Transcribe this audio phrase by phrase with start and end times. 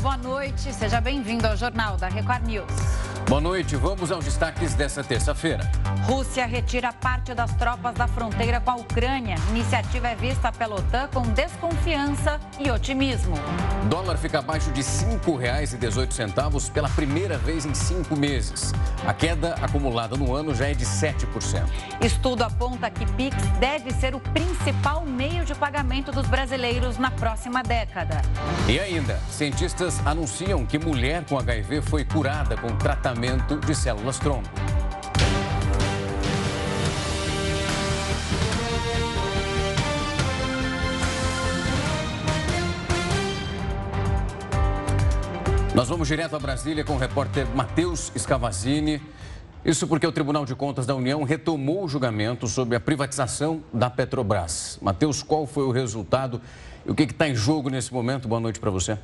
[0.00, 0.72] boa noite.
[0.72, 3.09] Seja bem-vindo ao Jornal da Record News.
[3.28, 5.70] Boa noite, vamos aos destaques dessa terça-feira.
[6.02, 9.36] Rússia retira parte das tropas da fronteira com a Ucrânia.
[9.50, 13.36] Iniciativa é vista pela OTAN com desconfiança e otimismo.
[13.88, 18.72] Dólar fica abaixo de R$ 5,18 pela primeira vez em cinco meses.
[19.06, 21.26] A queda acumulada no ano já é de 7%.
[22.00, 27.62] Estudo aponta que Pix deve ser o principal meio de pagamento dos brasileiros na próxima
[27.62, 28.22] década.
[28.68, 34.18] E ainda, cientistas anunciam que mulher com HIV foi curada com tratamento tratamento de células
[34.20, 34.48] tronco.
[45.74, 49.02] Nós vamos direto a Brasília com o repórter Matheus Scavazini.
[49.64, 53.90] Isso porque o Tribunal de Contas da União retomou o julgamento sobre a privatização da
[53.90, 54.78] Petrobras.
[54.80, 56.40] Matheus, qual foi o resultado
[56.86, 58.28] e o que está em jogo nesse momento?
[58.28, 58.96] Boa noite para você.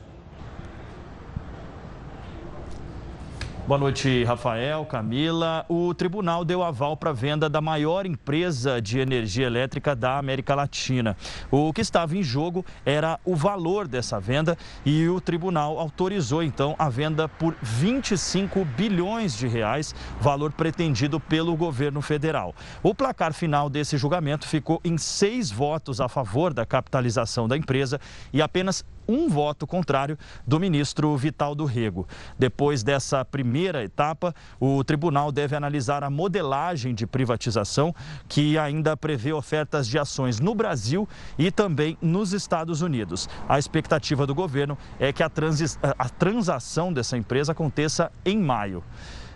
[3.67, 5.67] Boa noite, Rafael, Camila.
[5.69, 10.55] O tribunal deu aval para a venda da maior empresa de energia elétrica da América
[10.55, 11.17] Latina.
[11.51, 16.77] O que estava em jogo era o valor dessa venda e o tribunal autorizou então
[16.79, 22.55] a venda por 25 bilhões de reais, valor pretendido pelo governo federal.
[22.85, 28.01] O placar final desse julgamento ficou em seis votos a favor da capitalização da empresa
[28.33, 32.07] e apenas um voto contrário do ministro Vital do Rego.
[32.39, 37.95] Depois dessa primeira etapa, o tribunal deve analisar a modelagem de privatização,
[38.29, 43.29] que ainda prevê ofertas de ações no Brasil e também nos Estados Unidos.
[43.49, 48.83] A expectativa do governo é que a, transi a transação dessa empresa aconteça em maio.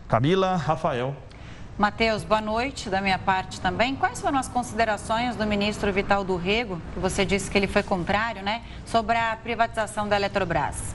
[0.09, 1.30] Camila, Rafael.
[1.81, 3.97] Matheus, boa noite da minha parte também.
[3.97, 7.83] Quais foram as considerações do ministro Vital do Rego, que você disse que ele foi
[7.83, 10.95] contrário, né, sobre a privatização da Eletrobras?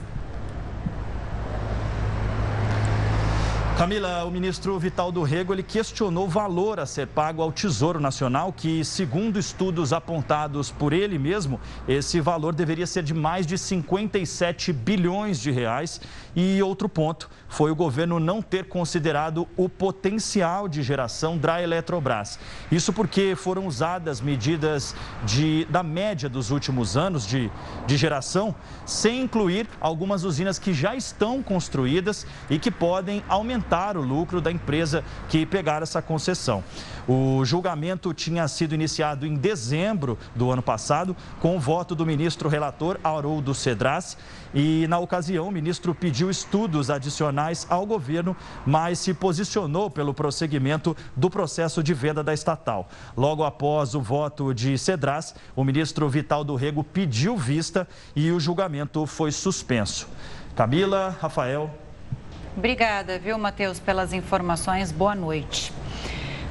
[3.76, 8.00] Camila, o ministro Vital do Rego ele questionou o valor a ser pago ao Tesouro
[8.00, 13.58] Nacional, que, segundo estudos apontados por ele mesmo, esse valor deveria ser de mais de
[13.58, 16.00] 57 bilhões de reais.
[16.34, 22.38] E outro ponto foi o governo não ter considerado o potencial de geração da Eletrobras.
[22.72, 24.96] Isso porque foram usadas medidas
[25.26, 27.50] de, da média dos últimos anos de,
[27.86, 28.54] de geração,
[28.86, 34.40] sem incluir algumas usinas que já estão construídas e que podem aumentar aumentar o lucro
[34.40, 36.62] da empresa que pegar essa concessão.
[37.08, 42.48] O julgamento tinha sido iniciado em dezembro do ano passado, com o voto do ministro
[42.48, 44.16] relator Haroldo Cedras.
[44.54, 50.96] E, na ocasião, o ministro pediu estudos adicionais ao governo, mas se posicionou pelo prosseguimento
[51.14, 52.88] do processo de venda da estatal.
[53.16, 58.40] Logo após o voto de Cedras, o ministro Vital do Rego pediu vista e o
[58.40, 60.08] julgamento foi suspenso.
[60.56, 61.85] Camila, Rafael.
[62.56, 64.90] Obrigada, viu, Matheus, pelas informações.
[64.90, 65.70] Boa noite.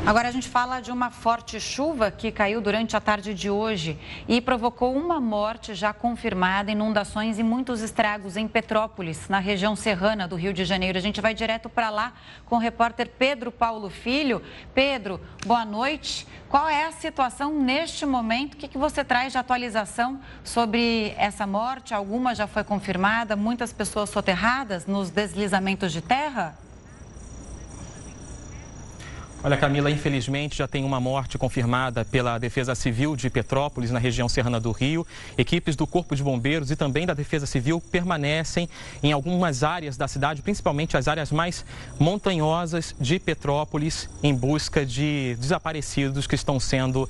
[0.06, 3.98] Agora a gente fala de uma forte chuva que caiu durante a tarde de hoje
[4.28, 10.28] e provocou uma morte já confirmada, inundações e muitos estragos em Petrópolis, na região serrana
[10.28, 10.96] do Rio de Janeiro.
[10.96, 12.14] A gente vai direto para lá
[12.46, 14.44] com o repórter Pedro Paulo Filho.
[14.76, 16.28] Pedro, boa noite.
[16.50, 18.54] Qual é a situação neste momento?
[18.54, 21.96] O que, que você traz de atualização sobre essa morte?
[21.96, 23.36] Alguma já foi confirmada?
[23.36, 26.56] Muitas pessoas soterradas nos deslizamentos de terra?
[29.46, 34.28] Olha, Camila, infelizmente já tem uma morte confirmada pela Defesa Civil de Petrópolis, na região
[34.28, 35.06] serrana do Rio.
[35.38, 38.68] Equipes do Corpo de Bombeiros e também da Defesa Civil permanecem
[39.04, 41.64] em algumas áreas da cidade, principalmente as áreas mais
[42.00, 47.08] montanhosas de Petrópolis, em busca de desaparecidos que estão sendo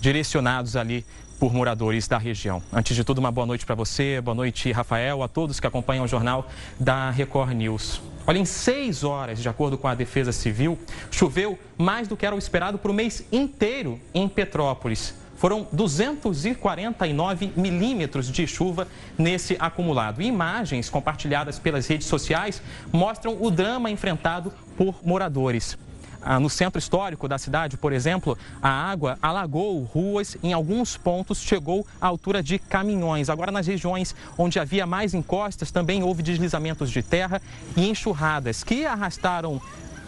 [0.00, 1.04] direcionados ali
[1.36, 2.62] por moradores da região.
[2.72, 6.04] Antes de tudo, uma boa noite para você, boa noite, Rafael, a todos que acompanham
[6.04, 6.48] o jornal
[6.78, 8.00] da Record News.
[8.26, 10.78] Olha, em seis horas, de acordo com a Defesa Civil,
[11.10, 15.14] choveu mais do que era o esperado para o mês inteiro em Petrópolis.
[15.36, 18.86] Foram 249 milímetros de chuva
[19.18, 20.22] nesse acumulado.
[20.22, 25.76] imagens compartilhadas pelas redes sociais mostram o drama enfrentado por moradores.
[26.24, 31.40] Ah, no centro histórico da cidade, por exemplo, a água alagou ruas, em alguns pontos
[31.40, 33.28] chegou à altura de caminhões.
[33.28, 37.42] Agora, nas regiões onde havia mais encostas, também houve deslizamentos de terra
[37.76, 39.60] e enxurradas que arrastaram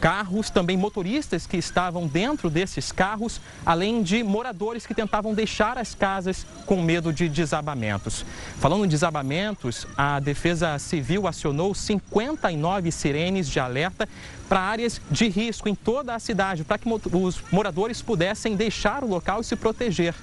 [0.04, 5.94] carros, também motoristas que estavam dentro desses carros, além de moradores que tentavam deixar as
[5.94, 8.22] casas com medo de desabamentos.
[8.58, 14.06] Falando em desabamentos, a Defesa Civil acionou 59 sirenes de alerta
[14.48, 19.08] para áreas de risco em toda a cidade, para que os moradores pudessem deixar o
[19.08, 20.14] local e se proteger.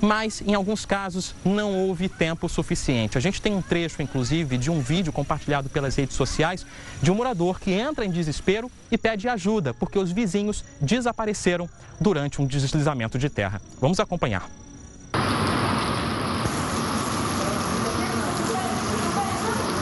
[0.00, 3.16] mas em alguns casos não houve tempo suficiente.
[3.16, 6.66] A gente tem um trecho, inclusive, de um vídeo compartilhado pelas redes sociais
[7.00, 11.68] de um morador que entra em desespero e pede ajuda porque os vizinhos desapareceram
[12.00, 13.60] durante um deslizamento de terra.
[13.80, 14.48] Vamos acompanhar.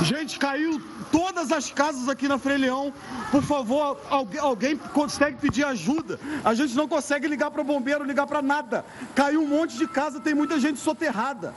[0.02, 0.80] Gente, caiu
[1.14, 2.92] todas as casas aqui na Freio
[3.30, 6.18] Por favor, alguém, alguém consegue pedir ajuda.
[6.44, 8.84] A gente não consegue ligar para o bombeiro, ligar para nada.
[9.14, 11.54] Caiu um monte de casa, tem muita gente soterrada.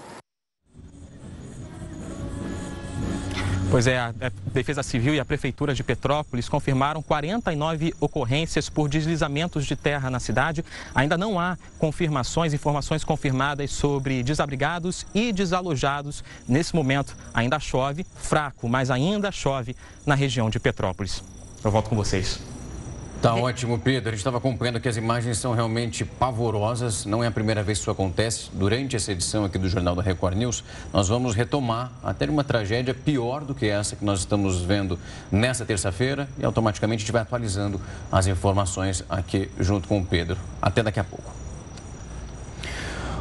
[3.69, 4.13] Pois é, a
[4.53, 10.21] Defesa Civil e a Prefeitura de Petrópolis confirmaram 49 ocorrências por deslizamentos de terra na
[10.21, 10.63] cidade.
[10.95, 16.23] Ainda não há confirmações, informações confirmadas sobre desabrigados e desalojados.
[16.47, 19.75] Nesse momento, ainda chove, fraco, mas ainda chove
[20.05, 21.21] na região de Petrópolis.
[21.61, 22.39] Eu volto com vocês.
[23.19, 24.09] Tá ótimo, Pedro.
[24.09, 27.03] A gente estava acompanhando que as imagens são realmente pavorosas.
[27.03, 28.51] Não é a primeira vez que isso acontece.
[28.53, 32.93] Durante essa edição aqui do Jornal da Record News, nós vamos retomar até uma tragédia
[32.93, 34.99] pior do que essa que nós estamos vendo
[35.31, 37.81] nessa terça-feira e automaticamente a gente vai atualizando
[38.11, 40.37] as informações aqui junto com o Pedro.
[40.61, 41.31] Até daqui a pouco.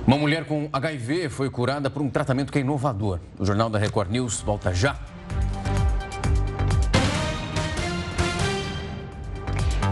[0.06, 3.18] Uma mulher com HIV foi curada por um tratamento que é inovador.
[3.38, 5.15] O Jornal da Record News volta já.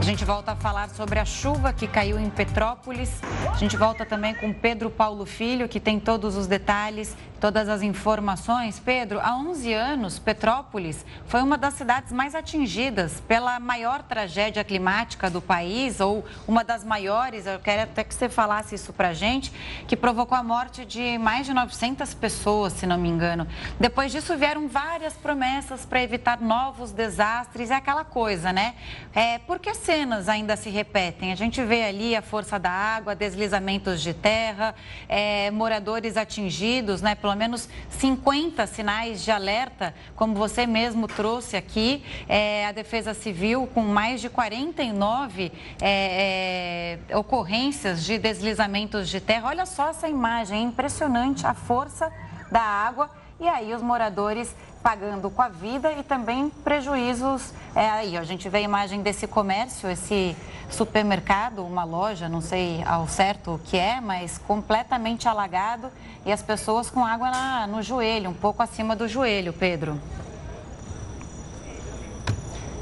[0.05, 3.23] Gente volta a falar sobre a chuva que caiu em Petrópolis.
[3.51, 7.83] A gente volta também com Pedro Paulo Filho, que tem todos os detalhes todas as
[7.83, 8.81] informações.
[8.81, 15.29] Pedro, há 11 anos, Petrópolis foi uma das cidades mais atingidas pela maior tragédia climática
[15.29, 19.53] do país, ou uma das maiores, eu quero até que você falasse isso para gente,
[19.87, 23.47] que provocou a morte de mais de 900 pessoas, se não me engano.
[23.79, 28.75] Depois disso, vieram várias promessas para evitar novos desastres, é aquela coisa, né?
[29.15, 31.31] É, por que cenas ainda se repetem?
[31.31, 34.75] A gente vê ali a força da água, deslizamentos de terra,
[35.07, 37.15] é, moradores atingidos, né?
[37.15, 42.05] Pelo pelo menos 50 sinais de alerta, como você mesmo trouxe aqui.
[42.29, 45.51] É, a Defesa Civil, com mais de 49
[45.81, 49.49] é, é, ocorrências de deslizamentos de terra.
[49.49, 52.13] Olha só essa imagem, é impressionante a força
[52.53, 53.11] da água.
[53.41, 54.55] E aí os moradores
[54.85, 57.55] pagando com a vida e também prejuízos.
[57.75, 60.37] É, aí, a gente vê a imagem desse comércio, esse
[60.69, 65.91] supermercado, uma loja, não sei ao certo o que é, mas completamente alagado
[66.27, 69.99] e as pessoas com água na, no joelho, um pouco acima do joelho, Pedro.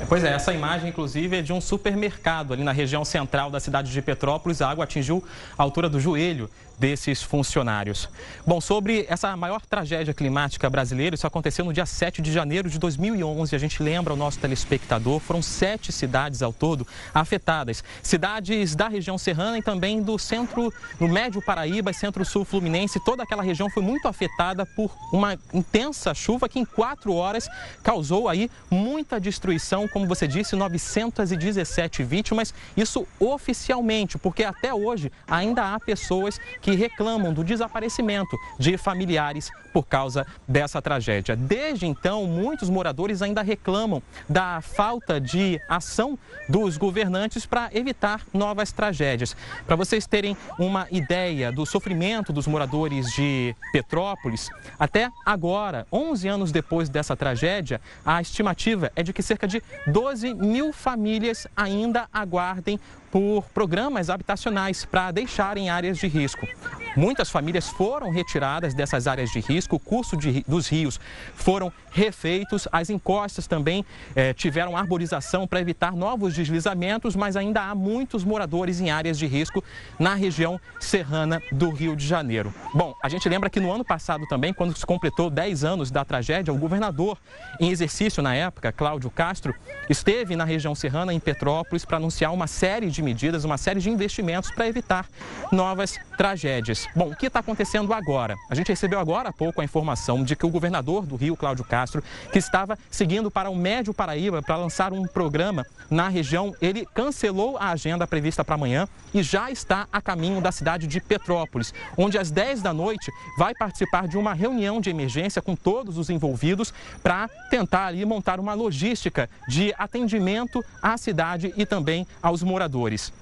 [0.09, 3.91] Pois é, essa imagem, inclusive, é de um supermercado ali na região central da cidade
[3.91, 4.61] de Petrópolis.
[4.61, 5.25] A água atingiu
[5.57, 8.09] a altura do joelho desses funcionários.
[8.47, 12.79] Bom, sobre essa maior tragédia climática brasileira, isso aconteceu no dia 7 de janeiro de
[12.79, 13.55] 2011.
[13.55, 17.85] A gente lembra o nosso telespectador, foram sete cidades ao todo afetadas.
[18.03, 23.01] Cidades da região serrana e também do centro, no Médio Paraíba e centro-sul fluminense.
[23.05, 27.49] Toda aquela região foi muito afetada por uma intensa chuva que em quatro horas
[27.83, 32.53] causou aí muita destruição, como você disse, 917 vítimas.
[32.77, 39.87] Isso oficialmente, porque até hoje ainda há pessoas que reclamam do desaparecimento de familiares por
[39.87, 41.35] causa dessa tragédia.
[41.35, 48.73] Desde então, muitos moradores ainda reclamam da falta de ação dos governantes para evitar novas
[48.73, 49.37] tragédias.
[49.67, 56.53] Para vocês terem uma ideia do sofrimento dos moradores de Petrópolis, até agora, 11 anos
[56.53, 62.79] depois dessa tragédia, a estimativa é de que cerca de 12 mil famílias ainda aguardem
[63.11, 66.49] por programas habitacionais para deixarem áreas de risco.
[66.97, 70.99] Muitas famílias foram retiradas dessas áreas de risco, o curso de, dos rios
[71.35, 73.85] foram refeitos, as encostas também
[74.17, 79.27] eh, tiveram arborização para evitar novos deslizamentos, mas ainda há muitos moradores em áreas de
[79.27, 79.63] risco
[79.99, 82.53] na região serrana do Rio de Janeiro.
[82.75, 86.05] Bom, a gente lembra que no ano passado também, quando se completou 10 anos da
[86.05, 87.19] tragédia, o governador
[87.61, 89.55] em exercício na época, Cláudio Castro,
[89.89, 93.91] esteve na região serrana, em Petrópolis, para anunciar uma série de medidas, uma série de
[93.91, 95.07] investimentos para evitar
[95.51, 96.89] novas tragédias.
[96.95, 98.37] Bom, o que está acontecendo agora?
[98.49, 101.65] A gente recebeu agora há pouco a informação de que o governador do Rio, Cláudio
[101.65, 102.01] Castro,
[102.33, 107.59] que estava seguindo para o Médio Paraíba para lançar um programa na região, ele cancelou
[107.59, 112.17] a agenda prevista para amanhã e já está a caminho da cidade de Petrópolis, onde
[112.17, 116.73] às 10 da noite vai participar de uma reunião de emergência com todos os envolvidos
[117.03, 123.13] para tentar ali montar uma logística de atendimento à cidade e também aos moradores.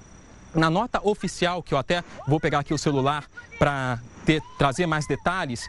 [0.53, 3.25] Na nota oficial, que eu até vou pegar aqui o celular
[3.57, 3.99] para
[4.57, 5.67] trazer mais detalhes,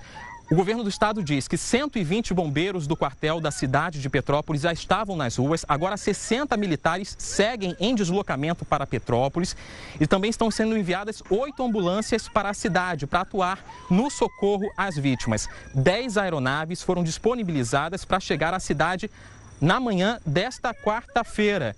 [0.53, 4.71] O governo do estado diz que 120 bombeiros do quartel da cidade de Petrópolis já
[4.71, 5.65] estavam nas ruas.
[5.67, 9.57] Agora, 60 militares seguem em deslocamento para Petrópolis
[9.99, 14.95] e também estão sendo enviadas oito ambulâncias para a cidade para atuar no socorro às
[14.95, 15.49] vítimas.
[15.75, 19.11] Dez aeronaves foram disponibilizadas para chegar à cidade
[19.59, 21.75] na manhã desta quarta-feira.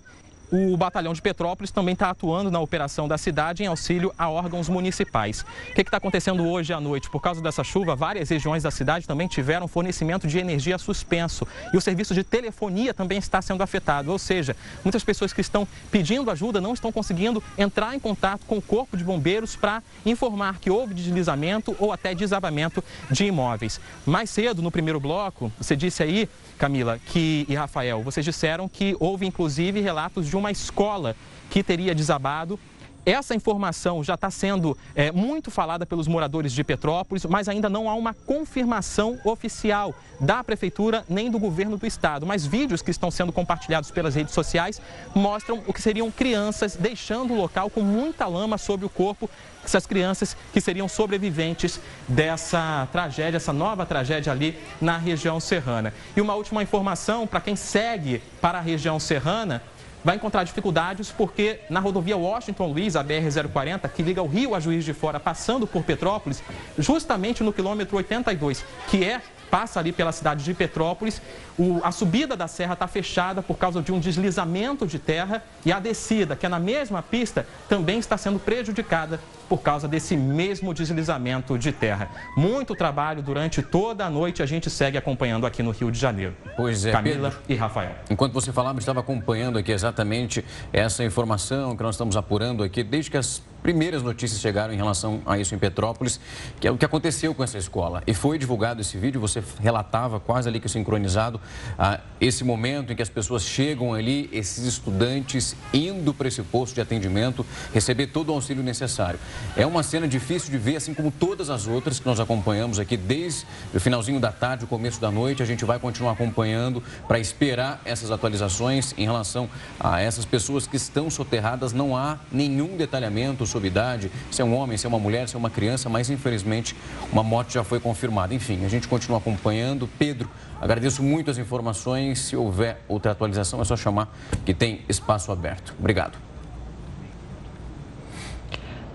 [0.51, 4.69] O batalhão de Petrópolis também está atuando na operação da cidade em auxílio a órgãos
[4.69, 5.45] municipais.
[5.71, 7.09] O que está acontecendo hoje à noite?
[7.09, 11.47] Por causa dessa chuva, várias regiões da cidade também tiveram fornecimento de energia suspenso.
[11.73, 14.11] E o serviço de telefonia também está sendo afetado.
[14.11, 18.57] Ou seja, muitas pessoas que estão pedindo ajuda não estão conseguindo entrar em contato com
[18.57, 23.79] o Corpo de Bombeiros para informar que houve deslizamento ou até desabamento de imóveis.
[24.05, 28.95] Mais cedo, no primeiro bloco, você disse aí, Camila que, e Rafael, vocês disseram que
[28.99, 31.15] houve inclusive relatos de uma escola
[31.49, 32.59] que teria desabado
[33.05, 37.89] essa informação já está sendo é, muito falada pelos moradores de Petrópolis, mas ainda não
[37.89, 42.25] há uma confirmação oficial da Prefeitura nem do governo do Estado.
[42.25, 44.81] Mas vídeos que estão sendo compartilhados pelas redes sociais
[45.13, 49.29] mostram o que seriam crianças deixando o local com muita lama sobre o corpo.
[49.63, 55.93] Essas crianças que seriam sobreviventes dessa tragédia, essa nova tragédia ali na região serrana.
[56.15, 59.61] E uma última informação para quem segue para a região serrana
[60.05, 64.59] vai encontrar dificuldades porque na rodovia Washington Luiz, a BR-040, que liga o Rio a
[64.59, 66.43] Juiz de Fora, passando por Petrópolis,
[66.77, 69.19] justamente no quilômetro 82, que é
[69.55, 71.21] passa ali pela cidade de Petrópolis.
[71.57, 75.71] O, a subida da serra está fechada por causa de um deslizamento de terra e
[75.71, 80.73] a descida, que é na mesma pista, também está sendo prejudicada por causa desse mesmo
[80.73, 82.09] deslizamento de terra.
[82.35, 86.35] Muito trabalho durante toda a noite, a gente segue acompanhando aqui no Rio de Janeiro.
[86.57, 87.95] Pois é, Camila Pedro, e Rafael.
[88.09, 90.43] Enquanto você falava, estava acompanhando aqui exatamente
[90.73, 95.23] essa informação que nós estamos apurando aqui desde que as primeiras notícias chegaram em relação
[95.25, 96.19] a isso em Petrópolis,
[96.59, 98.03] que é o que aconteceu com essa escola.
[98.05, 101.41] E foi divulgado esse vídeo, você relatava quase ali que sincronizado
[101.75, 106.75] ah, esse momento em que as pessoas chegam ali, esses estudantes indo para esse posto
[106.75, 107.43] de atendimento,
[107.73, 109.19] receber todo o auxílio necessário.
[109.57, 112.95] É uma cena difícil de ver, assim como todas as outras que nós acompanhamos aqui
[112.95, 115.41] desde o finalzinho da tarde, o começo da noite.
[115.41, 120.77] A gente vai continuar acompanhando para esperar essas atualizações em relação a essas pessoas que
[120.77, 121.73] estão soterradas.
[121.73, 125.37] Não há nenhum detalhamento idade, se é um homem, se é uma mulher, se é
[125.37, 126.75] uma criança, mas infelizmente
[127.11, 128.33] uma morte já foi confirmada.
[128.33, 129.87] Enfim, a gente continua acompanhando.
[129.99, 132.19] Pedro, agradeço muito as informações.
[132.19, 134.13] Se houver outra atualização, é só chamar
[134.45, 135.75] que tem espaço aberto.
[135.79, 136.17] Obrigado.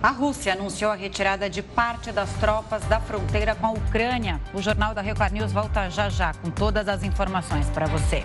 [0.02, 4.40] A Rússia anunciou a retirada de parte das tropas da fronteira com a Ucrânia.
[4.54, 8.24] O Jornal da Record News volta já já com todas as informações para você.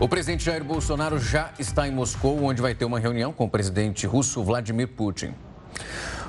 [0.00, 3.48] O presidente Jair Bolsonaro já está em Moscou, onde vai ter uma reunião com o
[3.48, 5.32] presidente russo Vladimir Putin.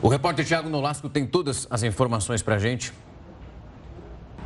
[0.04, 2.94] O repórter Tiago Nolasco tem todas as informações para a gente.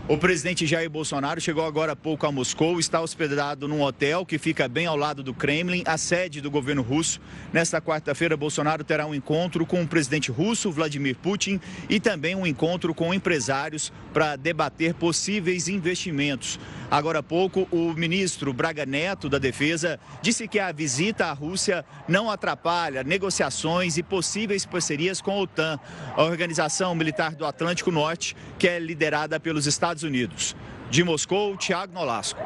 [0.07, 4.39] O presidente Jair Bolsonaro chegou agora há pouco a Moscou, está hospedado num hotel que
[4.39, 7.21] fica bem ao lado do Kremlin, a sede do governo russo.
[7.53, 12.47] Nesta quarta-feira, Bolsonaro terá um encontro com o presidente russo Vladimir Putin e também um
[12.47, 16.57] encontro com empresários para debater possíveis investimentos.
[16.91, 21.85] Agora há pouco, o ministro Braga Neto da Defesa disse que a visita à Rússia
[22.07, 25.79] não atrapalha negociações e possíveis parcerias com a OTAN,
[26.15, 30.55] a Organização Militar do Atlântico Norte, que é liderada pelos Estados Unidos.
[30.89, 32.41] De Moscou, Tiago Nolasco.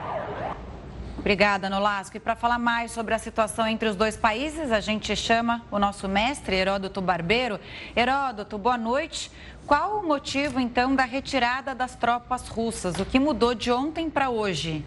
[1.23, 2.17] Obrigada, Nolasco.
[2.17, 5.79] E para falar mais sobre a situação entre os dois países, a gente chama o
[5.79, 7.57] nosso mestre, Heródoto Barbeiro.
[7.95, 9.31] Heródoto, boa noite.
[9.65, 12.99] Qual o motivo, então, da retirada das tropas russas?
[12.99, 14.83] O que mudou de ontem para hoje?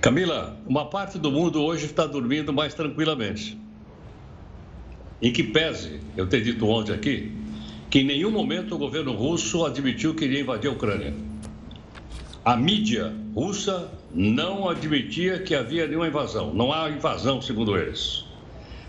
[0.00, 3.58] Camila, uma parte do mundo hoje está dormindo mais tranquilamente.
[5.22, 7.32] Em que pese, eu ter dito ontem aqui,
[7.88, 11.14] que em nenhum momento o governo russo admitiu que iria invadir a Ucrânia.
[12.44, 16.52] A mídia russa não admitia que havia nenhuma invasão.
[16.52, 18.24] Não há invasão, segundo eles.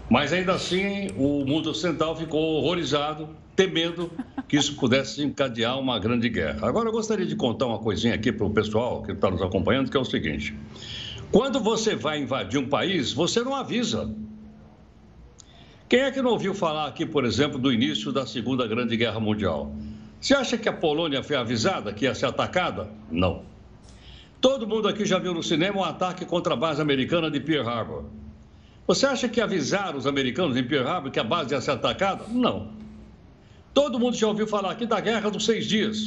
[0.10, 4.12] Mas ainda assim, o mundo ocidental ficou horrorizado, temendo
[4.48, 6.68] que isso pudesse encadear uma grande guerra.
[6.68, 9.90] Agora, eu gostaria de contar uma coisinha aqui para o pessoal que está nos acompanhando,
[9.90, 10.56] que é o seguinte:
[11.32, 14.16] quando você vai invadir um país, você não avisa.
[15.90, 19.20] Quem é que não ouviu falar aqui, por exemplo, do início da Segunda Grande Guerra
[19.20, 19.74] Mundial?
[20.22, 22.90] Você acha que a Polônia foi avisada que ia ser atacada?
[23.10, 23.44] Não.
[24.40, 27.68] Todo mundo aqui já viu no cinema um ataque contra a base americana de Pearl
[27.68, 28.04] Harbor.
[28.86, 32.26] Você acha que avisaram os americanos em Pearl Harbor que a base ia ser atacada?
[32.30, 32.76] Não.
[33.77, 36.00] Todo mundo já ouviu falar aqui da Guerra dos Seis Dias.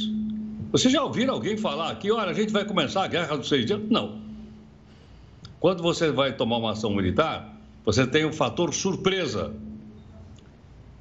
[0.73, 3.65] Você já ouviram alguém falar aqui, olha, a gente vai começar a Guerra dos Seis
[3.65, 3.79] Dias?
[3.89, 4.19] Não.
[5.57, 9.53] Quando você vai tomar uma ação militar, você tem o um fator surpresa.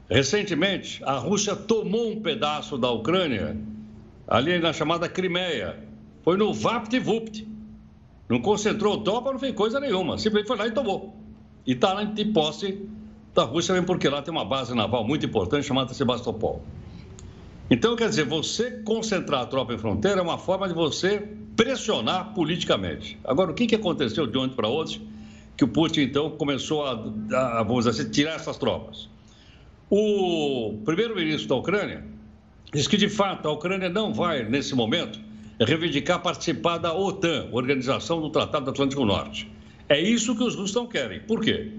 [0.09, 3.57] Recentemente, a Rússia tomou um pedaço da Ucrânia,
[4.29, 5.77] ali na chamada Crimeia.
[6.23, 7.49] Foi no Vapt-Vupt.
[8.29, 10.19] Não concentrou tropa, não fez coisa nenhuma.
[10.19, 11.17] Simplesmente foi lá e tomou.
[11.67, 12.89] E está em posse
[13.35, 16.63] da Rússia, mesmo porque lá tem uma base naval muito importante chamada Sebastopol.
[17.71, 21.23] Então, quer dizer, você concentrar a tropa em fronteira é uma forma de você
[21.57, 23.17] pressionar politicamente.
[23.23, 25.01] Agora, o que, que aconteceu de ontem para hoje
[25.57, 29.09] que o Putin, então, começou a, a vamos dizer assim, tirar essas tropas?
[29.89, 32.05] O primeiro-ministro da Ucrânia
[32.73, 35.21] diz que, de fato, a Ucrânia não vai, nesse momento,
[35.61, 39.51] reivindicar participar da OTAN, Organização do Tratado Atlântico Norte.
[39.89, 41.21] É isso que os russos não querem.
[41.21, 41.73] Por quê?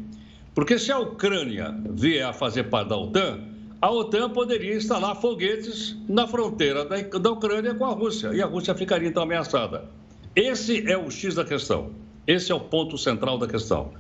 [0.54, 3.40] Porque se a Ucrânia vier a fazer parte da OTAN,
[3.82, 8.76] a OTAN poderia instalar foguetes na fronteira da, Ucrânia com a Rússia, e a Rússia
[8.76, 9.86] ficaria então ameaçada.
[10.36, 11.92] Esse é o X da questão.
[12.28, 13.92] Esse é o ponto central da questão.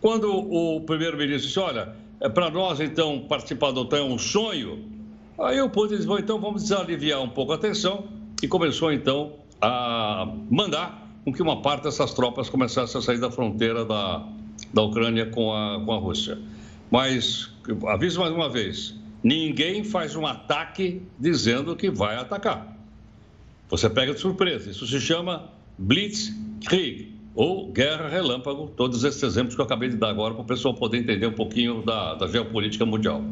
[0.00, 4.84] Quando o primeiro-ministro disse, olha, é, para nós, então, participar da OTAN é um sonho.
[5.38, 8.08] Aí o Putin disse, então vamos desaliviar um pouco a tensão
[8.42, 13.30] e começou, então, a mandar com que uma parte dessas tropas começasse a sair da
[13.30, 14.26] fronteira da,
[14.72, 16.38] da Ucrânia com a, com a Rússia.
[16.90, 17.50] Mas,
[17.86, 22.76] aviso mais uma vez, ninguém faz um ataque dizendo que vai atacar.
[23.68, 24.70] Você pega de surpresa.
[24.70, 30.08] Isso se chama Blitzkrieg ou guerra relâmpago, todos esses exemplos que eu acabei de dar
[30.08, 33.22] agora para o pessoal poder entender um pouquinho da, da geopolítica mundial.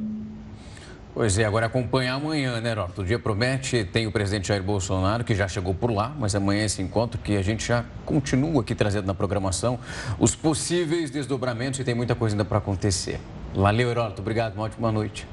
[1.17, 3.01] Pois é, agora acompanhar amanhã, né, Roberto?
[3.01, 6.61] O dia promete, tem o presidente Jair Bolsonaro, que já chegou por lá, mas amanhã
[6.61, 9.79] é esse encontro que a gente já continua aqui trazendo na programação
[10.19, 13.19] os possíveis desdobramentos e tem muita coisa ainda para acontecer.
[13.55, 14.21] Valeu, Heródoto.
[14.21, 15.27] Obrigado, uma ótima noite.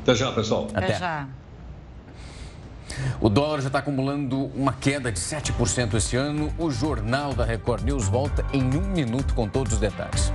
[0.00, 0.68] Até já, pessoal.
[0.72, 1.28] Até, Até já.
[3.20, 6.50] O dólar já está acumulando uma queda de 7% esse ano.
[6.56, 10.32] O Jornal da Record News volta em um minuto com todos os detalhes.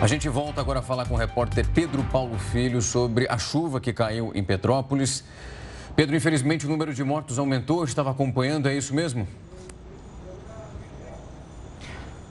[0.00, 3.80] A gente volta agora a falar com o repórter Pedro Paulo Filho sobre a chuva
[3.80, 5.24] que caiu em Petrópolis.
[5.96, 9.26] Pedro, infelizmente o número de mortos aumentou, estava acompanhando, é isso mesmo?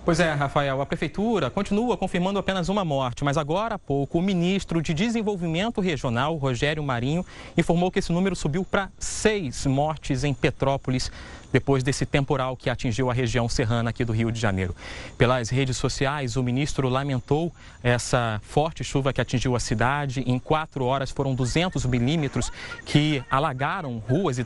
[0.06, 4.22] Pois é, Rafael, a prefeitura continua confirmando apenas uma morte, mas agora há pouco o
[4.22, 7.26] ministro de Desenvolvimento Regional, Rogério Marinho,
[7.58, 11.12] informou que esse número subiu para seis mortes em Petrópolis
[11.58, 14.76] depois desse temporal que atingiu a região serrana aqui do Rio de Janeiro.
[15.17, 20.24] Pelas redes sociais, o ministro lamentou essa forte chuva que atingiu a cidade.
[20.28, 22.52] Em quatro horas foram 200 milímetros
[22.86, 24.46] que alagaram ruas e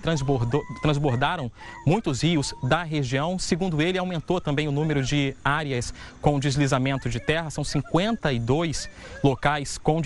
[0.82, 1.52] transbordaram
[1.86, 3.38] muitos rios da região.
[3.38, 7.50] Segundo ele, aumentou também o número de áreas com deslizamento de terra.
[7.50, 8.90] São 52
[9.22, 10.02] locais com,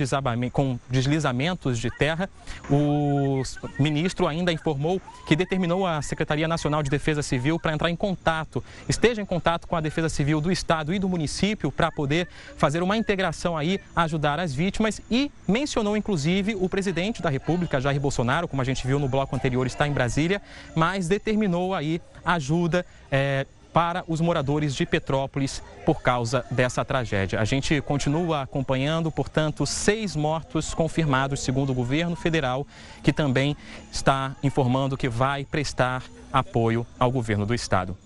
[0.51, 2.27] com deslizamentos de terra.
[2.67, 3.43] O
[3.79, 8.63] ministro ainda informou que determinou a Secretaria Nacional de Defesa Civil para entrar em contato,
[8.87, 12.81] esteja em contato com a Defesa Civil do Estado e do município para poder fazer
[12.81, 15.01] uma integração aí, ajudar as vítimas.
[15.11, 19.35] E mencionou inclusive o presidente da República, Jair Bolsonaro, como a gente viu no bloco
[19.35, 20.41] anterior, está em Brasília,
[20.73, 27.41] mas determinou aí ajuda é, para os moradores de Petrópolis por causa dessa tragédia.
[27.41, 32.65] A gente continua acompanhando, portanto, seis mortos confirmados, segundo o governo federal,
[33.03, 33.57] que também
[33.91, 37.97] está informando que vai prestar apoio ao governo do estado.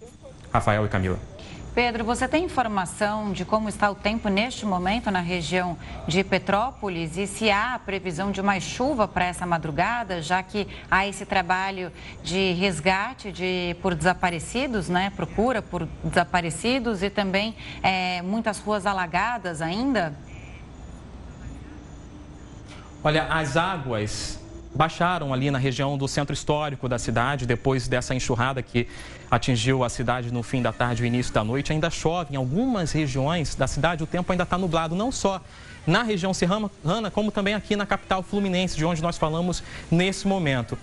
[0.51, 1.19] Rafael e Camila.
[1.73, 5.77] Pedro, você tem informação de como está o tempo neste momento na região
[6.07, 11.07] de Petrópolis e se há previsão de mais chuva para essa madrugada, já que há
[11.07, 11.91] esse trabalho
[12.23, 15.11] de resgate de, por desaparecidos, né?
[15.15, 20.13] Procura por desaparecidos e também é, muitas ruas alagadas ainda?
[23.03, 24.39] Olha, as águas
[24.73, 28.87] baixaram ali na região do centro histórico da cidade, depois dessa enxurrada que
[29.29, 31.71] atingiu a cidade no fim da tarde e início da noite.
[31.71, 35.41] Ainda chove em algumas regiões da cidade, o tempo ainda está nublado, não só
[35.87, 36.69] na região serrana,
[37.11, 40.77] como também aqui na capital fluminense, de onde nós falamos nesse momento.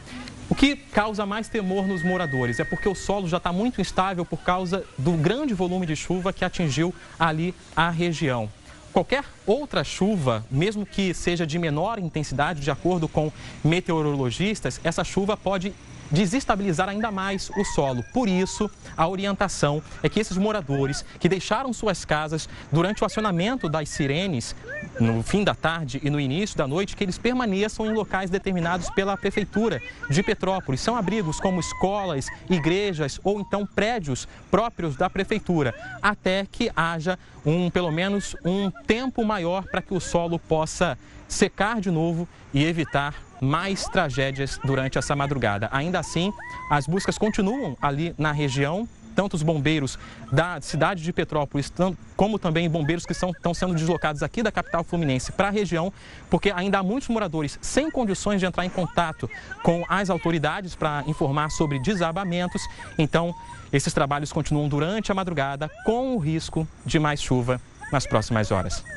[0.48, 4.24] O que causa mais temor nos moradores é porque o solo já está muito instável
[4.24, 8.48] por causa do grande volume de chuva que atingiu ali a região.
[8.96, 13.30] Qualquer outra chuva, mesmo que seja de menor intensidade, de acordo com
[13.62, 15.74] meteorologistas, essa chuva pode
[16.10, 18.04] desestabilizar ainda mais o solo.
[18.12, 23.68] Por isso, a orientação é que esses moradores que deixaram suas casas durante o acionamento
[23.68, 24.54] das sirenes,
[25.00, 28.90] no fim da tarde e no início da noite, que eles permaneçam em locais determinados
[28.90, 30.80] pela Prefeitura de Petrópolis.
[30.80, 37.70] São abrigos como escolas, igrejas ou então prédios próprios da Prefeitura, até que haja um,
[37.70, 43.14] pelo menos um tempo maior para que o solo possa secar de novo e evitar
[43.40, 45.68] mais tragédias durante essa madrugada.
[45.72, 46.32] Ainda assim,
[46.70, 49.98] as buscas continuam ali na região tanto os bombeiros
[50.30, 51.72] da cidade de Petrópolis,
[52.14, 55.90] como também bombeiros que são, estão sendo deslocados aqui da capital fluminense para a região,
[56.28, 59.28] porque ainda há muitos moradores sem condições de entrar em contato
[59.62, 62.62] com as autoridades para informar sobre desabamentos.
[62.98, 63.34] Então,
[63.72, 67.58] esses trabalhos continuam durante a madrugada com o risco de mais chuva
[67.90, 68.95] nas próximas horas.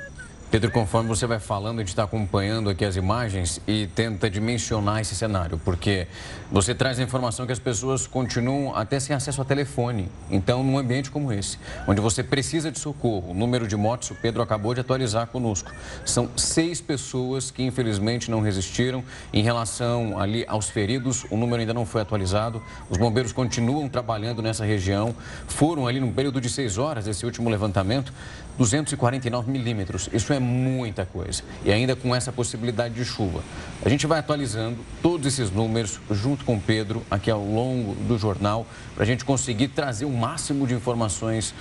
[0.51, 4.99] Pedro, conforme você vai falando, a gente está acompanhando aqui as imagens e tenta dimensionar
[4.99, 6.07] esse cenário, porque
[6.51, 10.09] você traz a informação que as pessoas continuam até sem acesso a telefone.
[10.27, 14.15] Então, num ambiente como esse, onde você precisa de socorro, o número de mortes, o
[14.15, 15.71] Pedro acabou de atualizar conosco.
[16.03, 19.03] São seis pessoas que infelizmente não resistiram.
[19.31, 22.59] Em relação ali aos feridos, o número ainda não foi atualizado.
[22.89, 25.15] Os bombeiros continuam trabalhando nessa região.
[25.47, 28.12] Foram ali num período de seis horas, esse último levantamento,
[28.60, 30.10] 249 milímetros.
[30.12, 31.41] Isso é muita coisa.
[31.63, 33.41] E ainda com essa possibilidade de chuva.
[33.84, 38.17] A gente vai atualizando todos esses números junto com o Pedro aqui ao longo do
[38.17, 41.56] jornal para a gente conseguir trazer o máximo de informações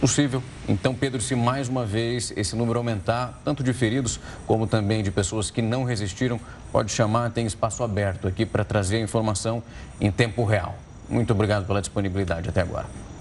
[0.00, 0.42] possível.
[0.68, 5.12] Então, Pedro, se mais uma vez esse número aumentar, tanto de feridos como também de
[5.12, 6.40] pessoas que não resistiram,
[6.72, 9.62] pode chamar, tem espaço aberto aqui para trazer a informação
[10.00, 10.76] em tempo real.
[11.08, 13.11] Muito obrigado pela disponibilidade até agora.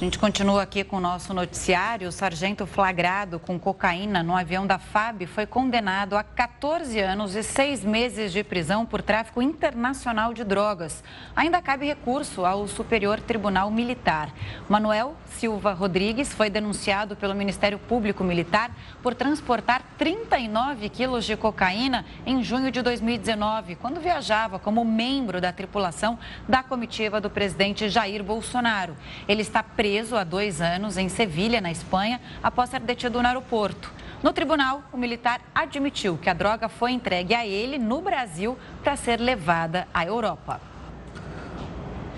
[0.00, 2.08] A gente continua aqui com o nosso noticiário.
[2.08, 7.42] O sargento flagrado com cocaína no avião da FAB foi condenado a 14 anos e
[7.42, 11.04] 6 meses de prisão por tráfico internacional de drogas.
[11.36, 14.32] Ainda cabe recurso ao Superior Tribunal Militar.
[14.70, 18.70] Manuel Silva Rodrigues foi denunciado pelo Ministério Público Militar
[19.02, 25.52] por transportar 39 quilos de cocaína em junho de 2019, quando viajava como membro da
[25.52, 28.96] tripulação da comitiva do presidente Jair Bolsonaro.
[29.28, 33.26] Ele está preso preso há dois anos em Sevilha, na Espanha, após ser detido no
[33.26, 33.92] aeroporto.
[34.22, 38.94] No tribunal, o militar admitiu que a droga foi entregue a ele no Brasil para
[38.94, 40.60] ser levada à Europa.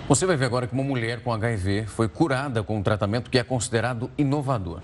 [0.06, 3.38] Você vai ver agora que uma mulher com HIV foi curada com um tratamento que
[3.38, 4.82] é considerado inovador.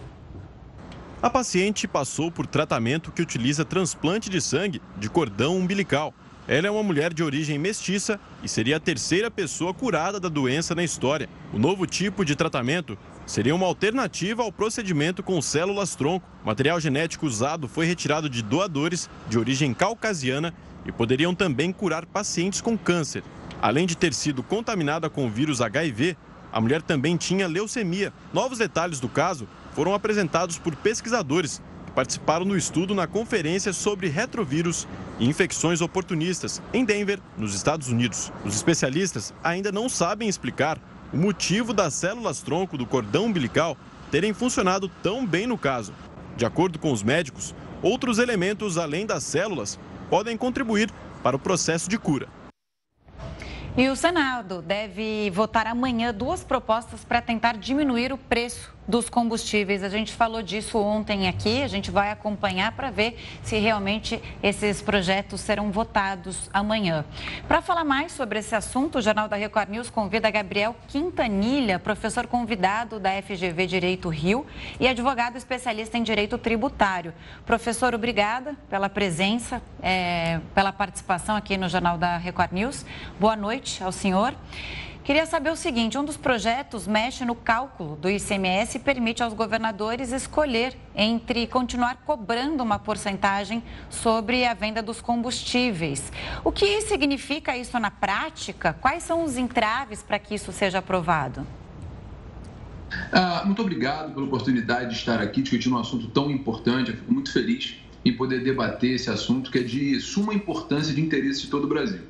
[1.20, 6.14] A paciente passou por tratamento que utiliza transplante de sangue de cordão umbilical.
[6.48, 10.74] Ela é uma mulher de origem mestiça e seria a terceira pessoa curada da doença
[10.74, 11.28] na história.
[11.52, 16.26] O novo tipo de tratamento seria uma alternativa ao procedimento com células-tronco.
[16.42, 20.54] O material genético usado foi retirado de doadores de origem caucasiana
[20.86, 23.22] e poderiam também curar pacientes com câncer.
[23.60, 26.16] Além de ter sido contaminada com o vírus HIV,
[26.50, 28.10] a mulher também tinha leucemia.
[28.32, 31.60] Novos detalhes do caso foram apresentados por pesquisadores
[31.98, 34.86] participaram no estudo na conferência sobre retrovírus
[35.18, 38.32] e infecções oportunistas em Denver, nos Estados Unidos.
[38.44, 40.78] Os especialistas ainda não sabem explicar
[41.12, 43.76] o motivo das células-tronco do cordão umbilical
[44.12, 45.92] terem funcionado tão bem no caso.
[46.36, 49.76] De acordo com os médicos, outros elementos além das células
[50.08, 52.28] podem contribuir para o processo de cura.
[53.76, 59.84] E o Senado deve votar amanhã duas propostas para tentar diminuir o preço dos combustíveis.
[59.84, 64.80] A gente falou disso ontem aqui, a gente vai acompanhar para ver se realmente esses
[64.80, 67.04] projetos serão votados amanhã.
[67.46, 72.26] Para falar mais sobre esse assunto, o Jornal da Record News convida Gabriel Quintanilha, professor
[72.26, 74.46] convidado da FGV Direito Rio
[74.80, 77.12] e advogado especialista em direito tributário.
[77.44, 82.86] Professor, obrigada pela presença, é, pela participação aqui no Jornal da Record News.
[83.20, 84.34] Boa noite ao senhor.
[85.08, 89.32] Queria saber o seguinte: um dos projetos mexe no cálculo do ICMS e permite aos
[89.32, 96.12] governadores escolher entre continuar cobrando uma porcentagem sobre a venda dos combustíveis.
[96.44, 98.74] O que significa isso na prática?
[98.74, 101.46] Quais são os entraves para que isso seja aprovado?
[103.10, 106.90] Ah, muito obrigado pela oportunidade de estar aqui discutindo um assunto tão importante.
[106.90, 110.94] Eu fico muito feliz em poder debater esse assunto que é de suma importância e
[110.94, 112.02] de interesse de todo o Brasil.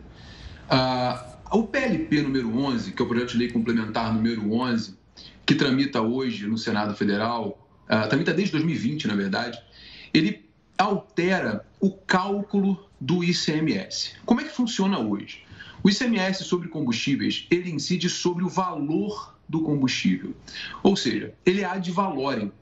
[0.68, 4.96] Ah, o PLP número 11, que é o projeto de lei complementar número 11,
[5.46, 9.58] que tramita hoje no Senado Federal, uh, tramita desde 2020, na verdade,
[10.12, 10.44] ele
[10.76, 14.12] altera o cálculo do ICMS.
[14.24, 15.42] Como é que funciona hoje?
[15.82, 20.34] O ICMS sobre combustíveis, ele incide sobre o valor do combustível.
[20.82, 22.52] Ou seja, ele é ad valorem.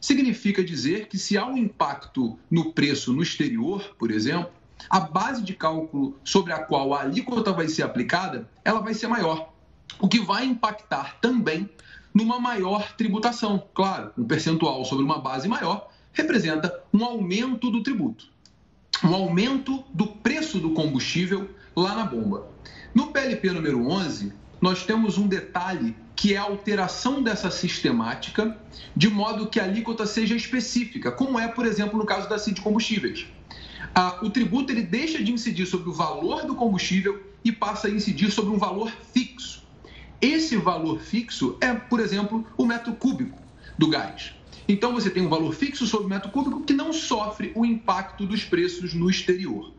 [0.00, 4.52] Significa dizer que se há um impacto no preço no exterior, por exemplo,
[4.88, 9.08] a base de cálculo sobre a qual a alíquota vai ser aplicada, ela vai ser
[9.08, 9.52] maior,
[9.98, 11.68] o que vai impactar também
[12.14, 13.62] numa maior tributação.
[13.74, 18.28] Claro, um percentual sobre uma base maior representa um aumento do tributo,
[19.04, 22.48] um aumento do preço do combustível lá na bomba.
[22.94, 28.58] No PLP número 11, nós temos um detalhe que é a alteração dessa sistemática,
[28.94, 32.60] de modo que a alíquota seja específica, como é, por exemplo, no caso da CID
[32.60, 33.26] Combustíveis
[33.94, 37.90] ah, o tributo ele deixa de incidir sobre o valor do combustível e passa a
[37.90, 39.64] incidir sobre um valor fixo.
[40.20, 43.38] Esse valor fixo é, por exemplo, o metro cúbico
[43.78, 44.34] do gás.
[44.68, 48.26] Então você tem um valor fixo sobre o metro cúbico que não sofre o impacto
[48.26, 49.72] dos preços no exterior.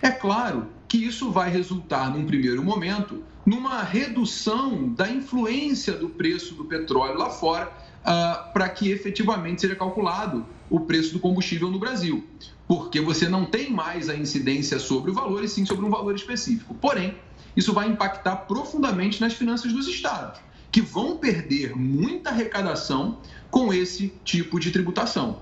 [0.00, 6.54] É claro que isso vai resultar, num primeiro momento, numa redução da influência do preço
[6.54, 7.72] do petróleo lá fora,
[8.02, 12.24] uh, para que efetivamente seja calculado o preço do combustível no Brasil.
[12.66, 16.14] Porque você não tem mais a incidência sobre o valor, e sim sobre um valor
[16.14, 16.74] específico.
[16.74, 17.16] Porém,
[17.56, 23.18] isso vai impactar profundamente nas finanças dos estados, que vão perder muita arrecadação
[23.50, 25.40] com esse tipo de tributação.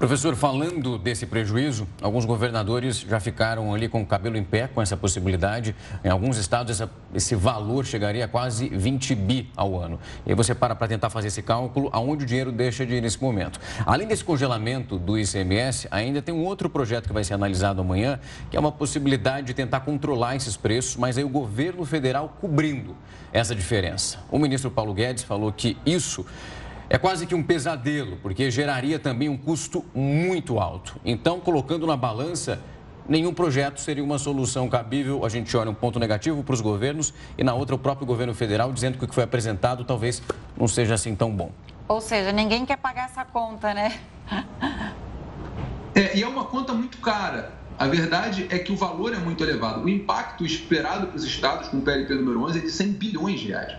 [0.00, 4.80] Professor, falando desse prejuízo, alguns governadores já ficaram ali com o cabelo em pé com
[4.80, 5.76] essa possibilidade.
[6.02, 10.00] Em alguns estados, essa, esse valor chegaria a quase 20 bi ao ano.
[10.24, 13.02] E aí você para para tentar fazer esse cálculo, aonde o dinheiro deixa de ir
[13.02, 13.60] nesse momento.
[13.84, 18.18] Além desse congelamento do ICMS, ainda tem um outro projeto que vai ser analisado amanhã,
[18.50, 22.96] que é uma possibilidade de tentar controlar esses preços, mas aí o governo federal cobrindo
[23.34, 24.18] essa diferença.
[24.30, 26.24] O ministro Paulo Guedes falou que isso
[26.90, 31.00] é quase que um pesadelo, porque geraria também um custo muito alto.
[31.04, 32.60] Então, colocando na balança,
[33.08, 35.24] nenhum projeto seria uma solução cabível.
[35.24, 38.34] A gente olha um ponto negativo para os governos e na outra o próprio governo
[38.34, 40.20] federal dizendo que o que foi apresentado talvez
[40.56, 41.52] não seja assim tão bom.
[41.86, 43.96] Ou seja, ninguém quer pagar essa conta, né?
[45.94, 47.52] É, e é uma conta muito cara.
[47.78, 49.84] A verdade é que o valor é muito elevado.
[49.84, 53.40] O impacto esperado para os estados com o PLP número 11 é de 100 bilhões
[53.40, 53.76] de reais.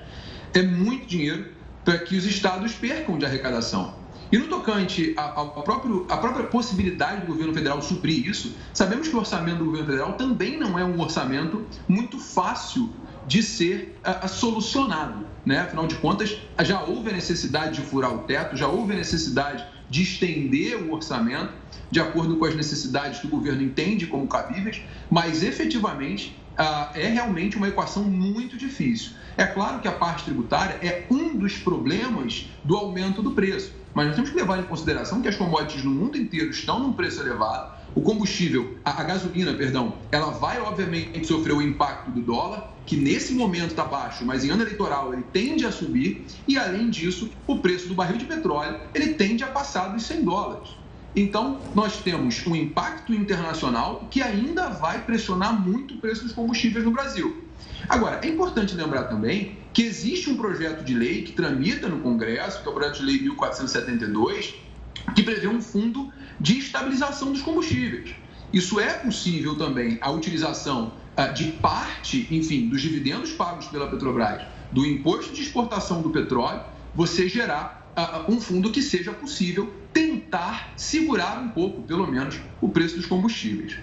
[0.54, 4.02] É muito dinheiro para que os estados percam de arrecadação.
[4.32, 9.58] E no tocante à, própria possibilidade do governo federal suprir isso, sabemos que o orçamento
[9.58, 12.90] do governo federal também não é um orçamento muito fácil
[13.28, 15.26] de ser a, a solucionado.
[15.46, 15.60] Né?
[15.60, 19.66] Afinal de contas, já houve a necessidade de furar o teto, já houve a necessidade
[19.90, 21.52] de estender o orçamento
[21.92, 27.08] de acordo com as necessidades que o governo entende como cabíveis, mas efetivamente ah, é
[27.08, 29.12] realmente uma equação muito difícil.
[29.38, 34.08] É claro que a parte tributária é um dos problemas do aumento do preço, mas
[34.08, 37.22] nós temos que levar em consideração que as commodities no mundo inteiro estão num preço
[37.22, 37.82] elevado.
[37.94, 43.34] O combustível, a, gasolina, perdão, ela vai obviamente sofrer o impacto do dólar, que nesse
[43.34, 47.60] momento está baixo, mas em ano eleitoral ele tende a subir, e além disso, o
[47.60, 50.70] preço do barril de petróleo ele tende a passar dos 100 dólares.
[51.14, 56.86] Então, nós temos um impacto internacional que ainda vai pressionar muito o preço dos combustíveis
[56.86, 57.51] no Brasil.
[57.90, 62.62] Agora, é importante lembrar também que existe um projeto de lei que tramita no Congresso,
[62.62, 64.56] que é o projeto de lei 1472,
[65.16, 68.16] que prevê um fundo de estabilização dos combustíveis.
[68.52, 74.42] Isso é possível também a utilização ah, de parte, enfim, dos dividendos pagos pela Petrobras,
[74.72, 76.62] do imposto de exportação do petróleo,
[76.94, 82.70] você gerar ah, um fundo que seja possível tentar segurar um pouco, pelo menos, o
[82.70, 83.78] preço dos combustíveis.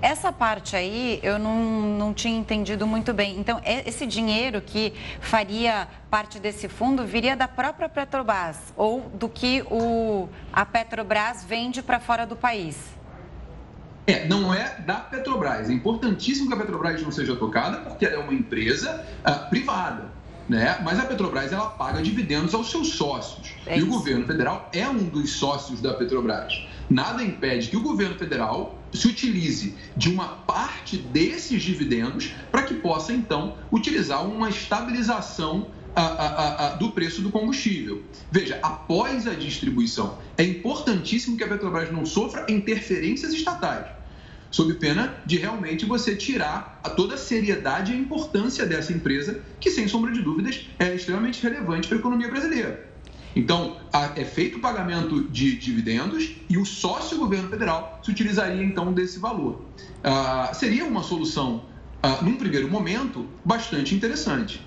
[0.00, 1.56] Essa parte aí eu não,
[1.98, 3.38] não tinha entendido muito bem.
[3.38, 9.28] Então, é, esse dinheiro que faria parte desse fundo viria da própria Petrobras ou do
[9.28, 12.96] que o, a Petrobras vende para fora do país?
[14.06, 15.68] É, não é da Petrobras.
[15.68, 20.04] É importantíssimo que a Petrobras não seja tocada, porque ela é uma empresa uh, privada.
[20.48, 20.78] Né?
[20.84, 23.54] Mas a Petrobras ela paga dividendos aos seus sócios.
[23.66, 26.66] É e o governo federal é um dos sócios da Petrobras.
[26.88, 32.74] Nada impede que o governo federal se utilize de uma parte desses dividendos para que
[32.74, 38.04] possa, então, utilizar uma estabilização a, a, a, do preço do combustível.
[38.30, 43.86] Veja, após a distribuição, é importantíssimo que a Petrobras não sofra interferências estatais,
[44.50, 49.70] sob pena de realmente você tirar toda a seriedade e a importância dessa empresa, que,
[49.70, 52.95] sem sombra de dúvidas, é extremamente relevante para a economia brasileira.
[53.36, 53.76] Então,
[54.16, 59.18] é feito o pagamento de dividendos e o sócio governo federal se utilizaria então desse
[59.18, 59.66] valor.
[60.02, 61.66] Ah, seria uma solução,
[62.02, 64.66] ah, num primeiro momento, bastante interessante.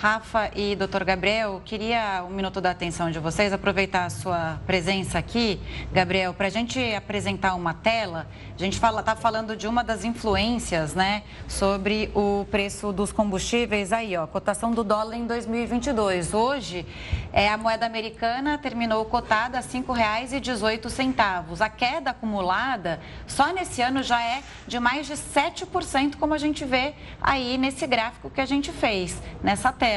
[0.00, 5.18] Rafa e doutor Gabriel, queria um minuto da atenção de vocês, aproveitar a sua presença
[5.18, 5.60] aqui,
[5.92, 8.26] Gabriel, para a gente apresentar uma tela.
[8.54, 13.12] A gente está fala, tá falando de uma das influências, né, sobre o preço dos
[13.12, 13.92] combustíveis.
[13.92, 16.32] Aí, ó, cotação do dólar em 2022.
[16.32, 16.86] Hoje,
[17.30, 21.60] é, a moeda americana terminou cotada a R$ 5,18.
[21.60, 26.64] A queda acumulada só nesse ano já é de mais de 7%, como a gente
[26.64, 29.89] vê aí nesse gráfico que a gente fez, nessa tela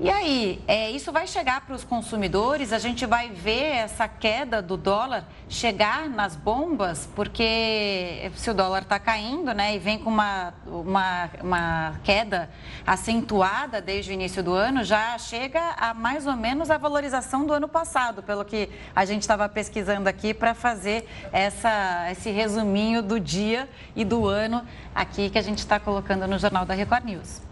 [0.00, 2.72] E aí, é, isso vai chegar para os consumidores?
[2.72, 7.08] A gente vai ver essa queda do dólar chegar nas bombas?
[7.16, 12.48] Porque se o dólar está caindo, né, e vem com uma, uma, uma queda
[12.86, 17.52] acentuada desde o início do ano, já chega a mais ou menos a valorização do
[17.52, 23.18] ano passado, pelo que a gente estava pesquisando aqui para fazer essa, esse resuminho do
[23.18, 27.47] dia e do ano aqui que a gente está colocando no Jornal da Record News.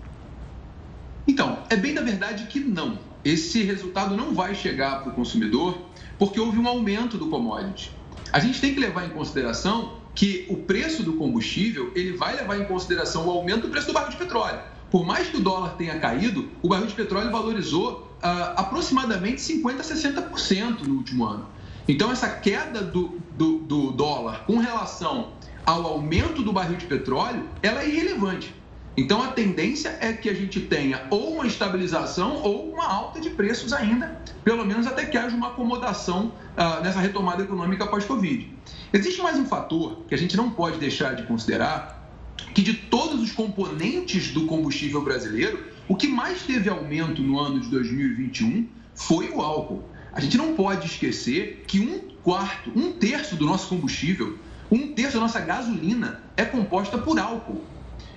[1.27, 2.99] Então, é bem da verdade que não.
[3.25, 5.79] Esse resultado não vai chegar para o consumidor
[6.19, 7.91] porque houve um aumento do commodity.
[8.33, 12.59] A gente tem que levar em consideração que o preço do combustível ele vai levar
[12.59, 14.61] em consideração o aumento do preço do barril de petróleo.
[14.91, 19.81] Por mais que o dólar tenha caído, o barril de petróleo valorizou uh, aproximadamente 50%
[19.81, 21.47] a 60% no último ano.
[21.89, 25.33] Então, essa queda do, do, do dólar com relação
[25.65, 28.55] ao aumento do barril de petróleo, ela é irrelevante.
[28.97, 33.29] Então a tendência é que a gente tenha ou uma estabilização ou uma alta de
[33.29, 38.51] preços ainda, pelo menos até que haja uma acomodação uh, nessa retomada econômica pós-Covid.
[38.95, 42.11] Existe mais um fator que a gente não pode deixar de considerar,
[42.55, 47.61] que de todos os componentes do combustível brasileiro, o que mais teve aumento no ano
[47.61, 49.85] de 2021 foi o álcool.
[50.11, 54.39] A gente não pode esquecer que um quarto, um terço do nosso combustível,
[54.71, 57.63] um terço da nossa gasolina é composta por álcool.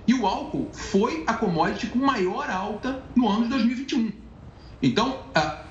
[0.09, 4.11] E o álcool foi a commodity com maior alta no ano de 2021.
[4.81, 5.19] Então,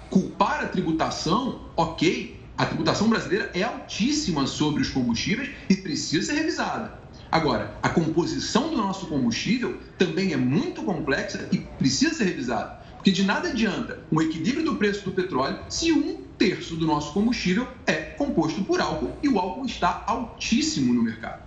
[0.08, 6.34] culpar a tributação, ok, a tributação brasileira é altíssima sobre os combustíveis e precisa ser
[6.34, 7.00] revisada.
[7.32, 12.80] Agora, a composição do nosso combustível também é muito complexa e precisa ser revisada.
[12.94, 17.12] Porque de nada adianta um equilíbrio do preço do petróleo se um terço do nosso
[17.12, 21.42] combustível é composto por álcool e o álcool está altíssimo no mercado.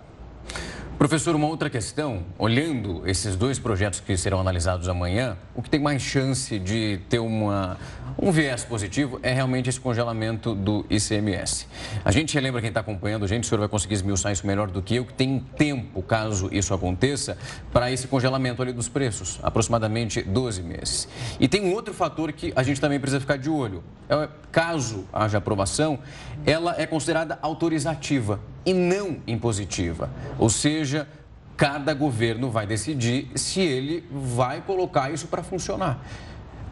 [0.98, 5.80] Professor, uma outra questão, olhando esses dois projetos que serão analisados amanhã, o que tem
[5.80, 7.76] mais chance de ter uma,
[8.16, 11.66] um viés positivo é realmente esse congelamento do ICMS.
[12.04, 14.70] A gente relembra quem está acompanhando, a gente, o senhor vai conseguir esmiuçar isso melhor
[14.70, 17.36] do que eu, que tem tempo, caso isso aconteça,
[17.72, 21.08] para esse congelamento ali dos preços, aproximadamente 12 meses.
[21.40, 23.82] E tem um outro fator que a gente também precisa ficar de olho.
[24.08, 25.98] É, caso haja aprovação,
[26.46, 30.10] ela é considerada autorizativa e não impositiva.
[30.38, 31.08] Ou seja,
[31.56, 36.04] cada governo vai decidir se ele vai colocar isso para funcionar.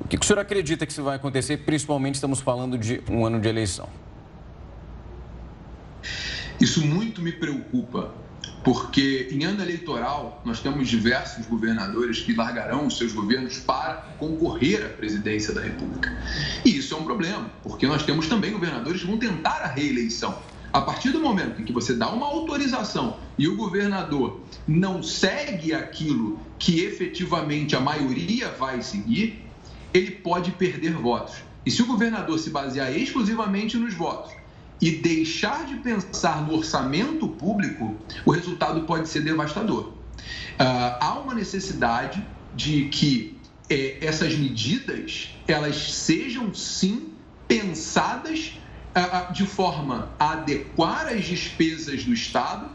[0.01, 1.59] O que o senhor acredita que isso vai acontecer?
[1.59, 3.89] Principalmente estamos falando de um ano de eleição.
[6.61, 8.13] Isso muito me preocupa,
[8.65, 14.85] porque em ano eleitoral nós temos diversos governadores que largarão os seus governos para concorrer
[14.85, 16.11] à presidência da República.
[16.65, 20.37] E isso é um problema, porque nós temos também governadores que vão tentar a reeleição.
[20.73, 25.73] A partir do momento em que você dá uma autorização e o governador não segue
[25.75, 29.45] aquilo que efetivamente a maioria vai seguir,
[29.93, 31.37] ele pode perder votos.
[31.67, 34.33] E se o governador se basear exclusivamente nos votos
[34.81, 39.89] e deixar de pensar no orçamento público, o resultado pode ser devastador.
[39.89, 47.13] Uh, há uma necessidade de que eh, essas medidas elas sejam sim
[47.47, 48.59] pensadas
[49.33, 52.69] de forma a adequar as despesas do Estado,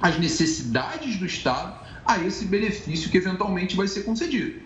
[0.00, 4.60] as necessidades do Estado, a esse benefício que eventualmente vai ser concedido.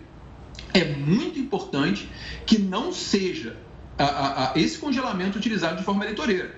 [0.73, 2.09] É muito importante
[2.45, 3.57] que não seja
[4.55, 6.55] esse congelamento utilizado de forma eleitoreira.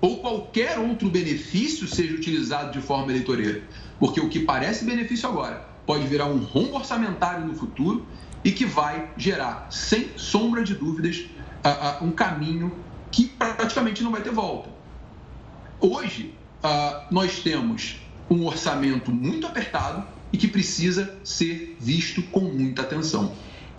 [0.00, 3.62] Ou qualquer outro benefício seja utilizado de forma eleitoreira.
[3.98, 8.06] Porque o que parece benefício agora pode virar um rombo orçamentário no futuro
[8.44, 11.24] e que vai gerar, sem sombra de dúvidas,
[12.02, 12.72] um caminho
[13.16, 14.68] que praticamente não vai ter volta.
[15.80, 17.98] Hoje, uh, nós temos
[18.28, 23.32] um orçamento muito apertado e que precisa ser visto com muita atenção.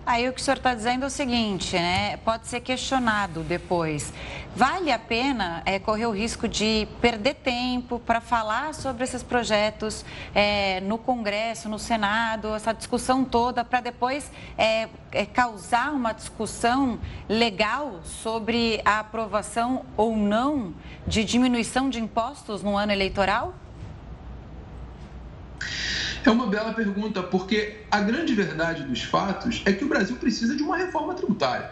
[0.08, 2.16] Aí o que o senhor está dizendo é o seguinte, né?
[2.24, 4.10] Pode ser questionado depois.
[4.56, 10.06] Vale a pena é, correr o risco de perder tempo para falar sobre esses projetos
[10.34, 16.98] é, no Congresso, no Senado, essa discussão toda, para depois é, é, causar uma discussão
[17.28, 20.72] legal sobre a aprovação ou não
[21.06, 23.54] de diminuição de impostos no ano eleitoral?
[26.24, 30.56] É uma bela pergunta, porque a grande verdade dos fatos é que o Brasil precisa
[30.56, 31.70] de uma reforma tributária.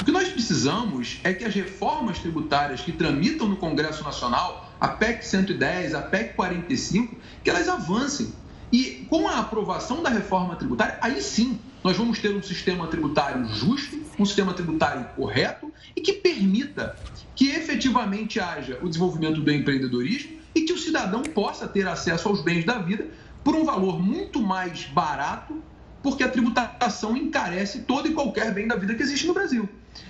[0.00, 4.88] O que nós precisamos é que as reformas tributárias que tramitam no Congresso Nacional, a
[4.88, 8.32] PEC 110, a PEC 45, que elas avancem.
[8.72, 13.46] E com a aprovação da reforma tributária, aí sim nós vamos ter um sistema tributário
[13.48, 16.96] justo, um sistema tributário correto e que permita
[17.36, 22.42] que efetivamente haja o desenvolvimento do empreendedorismo e que o cidadão possa ter acesso aos
[22.42, 23.06] bens da vida
[23.44, 25.62] por um valor muito mais barato,
[26.02, 29.68] porque a tributação encarece todo e qualquer bem da vida que existe no Brasil.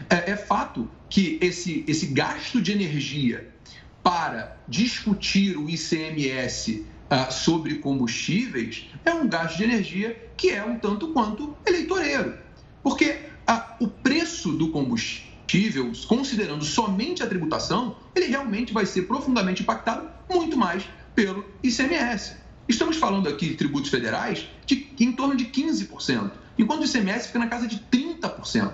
[0.08, 3.52] É, é fato que esse, esse gasto de energia
[4.02, 10.78] para discutir o ICMS ah, sobre combustíveis é um gasto de energia que é um
[10.78, 12.38] tanto quanto eleitoreiro.
[12.82, 13.18] Porque
[13.48, 20.08] uh, o preço do combustível, considerando somente a tributação, ele realmente vai ser profundamente impactado
[20.28, 22.41] muito mais pelo ICMS.
[22.72, 26.30] Estamos falando aqui de tributos federais de em torno de 15%.
[26.58, 28.72] enquanto o ICMS fica na casa de 30%.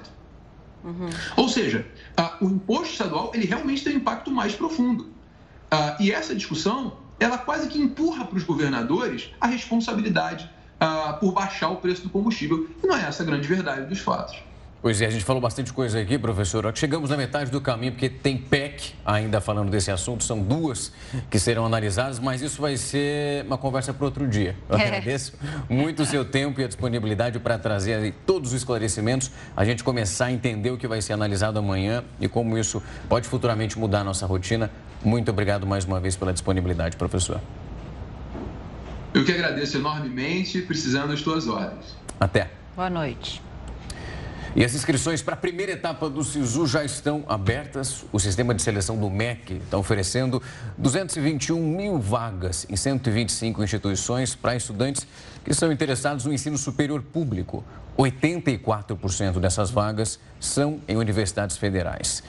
[0.84, 1.10] Uhum.
[1.36, 1.84] Ou seja,
[2.16, 5.04] uh, o imposto estadual ele realmente tem um impacto mais profundo.
[5.04, 10.48] Uh, e essa discussão ela quase que empurra para os governadores a responsabilidade
[10.80, 12.68] uh, por baixar o preço do combustível.
[12.82, 14.36] E não é essa a grande verdade dos fatos.
[14.80, 16.70] Pois é, a gente falou bastante coisa aqui, professor.
[16.76, 20.92] Chegamos na metade do caminho, porque tem PEC ainda falando desse assunto, são duas
[21.28, 24.54] que serão analisadas, mas isso vai ser uma conversa para outro dia.
[24.68, 24.82] Eu é.
[24.86, 25.32] agradeço
[25.68, 30.26] muito o seu tempo e a disponibilidade para trazer todos os esclarecimentos, a gente começar
[30.26, 34.04] a entender o que vai ser analisado amanhã e como isso pode futuramente mudar a
[34.04, 34.70] nossa rotina.
[35.04, 37.40] Muito obrigado mais uma vez pela disponibilidade, professor.
[39.12, 41.96] Eu que agradeço enormemente, precisando das tuas ordens.
[42.20, 42.50] Até.
[42.76, 43.47] Boa noite.
[44.56, 48.04] E as inscrições para a primeira etapa do SISU já estão abertas.
[48.10, 50.42] O sistema de seleção do MEC está oferecendo
[50.76, 55.06] 221 mil vagas em 125 instituições para estudantes
[55.44, 57.62] que são interessados no ensino superior público.
[57.98, 62.22] 84% dessas vagas são em universidades federais.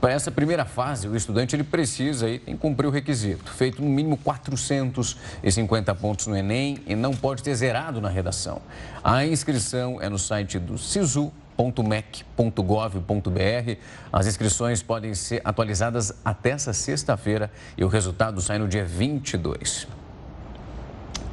[0.00, 4.16] Para essa primeira fase, o estudante ele precisa que cumprir o requisito, feito no mínimo
[4.18, 8.60] 450 pontos no Enem e não pode ter zerado na redação.
[9.02, 13.80] A inscrição é no site do SISU www.mec.gov.br.
[14.12, 19.88] As inscrições podem ser atualizadas até essa sexta-feira e o resultado sai no dia 22.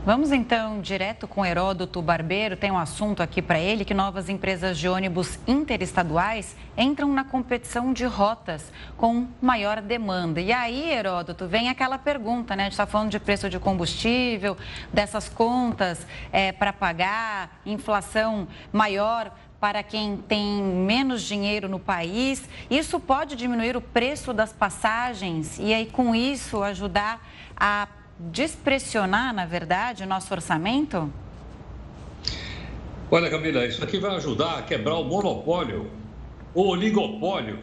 [0.06, 2.58] Vamos então direto com Heródoto Barbeiro.
[2.58, 7.94] Tem um assunto aqui para ele que novas empresas de ônibus interestaduais entram na competição
[7.94, 10.42] de rotas com maior demanda.
[10.42, 12.64] E aí, Heródoto, vem aquela pergunta, né?
[12.64, 14.58] A gente está falando de preço de combustível,
[14.92, 19.32] dessas contas é, para pagar, inflação maior
[19.64, 22.50] para quem tem menos dinheiro no país.
[22.70, 27.88] Isso pode diminuir o preço das passagens e aí com isso ajudar a
[28.20, 31.10] despressionar, na verdade, o nosso orçamento?
[33.10, 35.90] Olha, Camila, isso aqui vai ajudar a quebrar o monopólio,
[36.54, 37.60] o oligopólio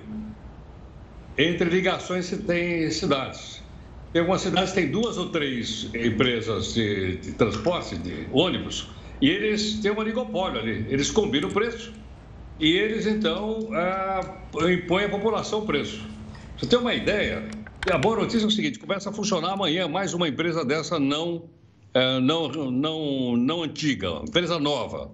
[1.36, 3.62] entre ligações que tem cidades.
[4.10, 8.88] Tem algumas cidades que têm duas ou três empresas de, de transporte, de ônibus,
[9.20, 11.92] e eles têm um oligopólio ali, eles combinam o preço
[12.58, 14.20] e eles então é,
[14.72, 16.04] impõem à população o preço.
[16.56, 17.48] Você tem uma ideia?
[17.90, 21.44] A boa notícia é o seguinte: começa a funcionar amanhã mais uma empresa dessa não,
[21.94, 25.10] é, não, não, não antiga, empresa nova.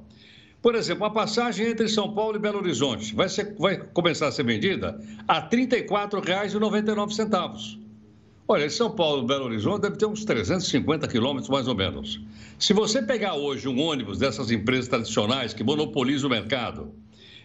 [0.60, 4.32] Por exemplo, a passagem entre São Paulo e Belo Horizonte vai, ser, vai começar a
[4.32, 7.85] ser vendida a R$ 34,99.
[8.48, 12.20] Olha, São Paulo Belo Horizonte deve ter uns 350 quilômetros mais ou menos.
[12.60, 16.92] Se você pegar hoje um ônibus dessas empresas tradicionais que monopolizam o mercado,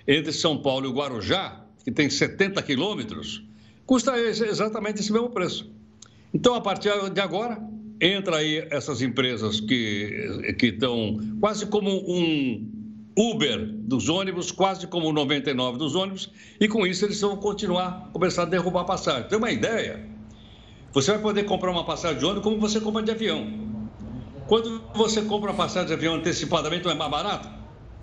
[0.08, 3.43] entre São Paulo e Guarujá, que tem 70 quilômetros,
[3.84, 5.72] custa exatamente esse mesmo preço.
[6.32, 7.58] Então, a partir de agora,
[7.99, 12.70] entra aí essas empresas que, que estão quase como um
[13.18, 18.12] Uber dos ônibus, quase como o 99 dos ônibus, e com isso eles vão continuar,
[18.14, 19.28] começar a derrubar a passagem.
[19.28, 20.11] Tem uma ideia?
[20.93, 23.47] Você vai poder comprar uma passagem de ônibus como você compra de avião.
[24.47, 27.47] Quando você compra uma passagem de avião antecipadamente, não é mais barato?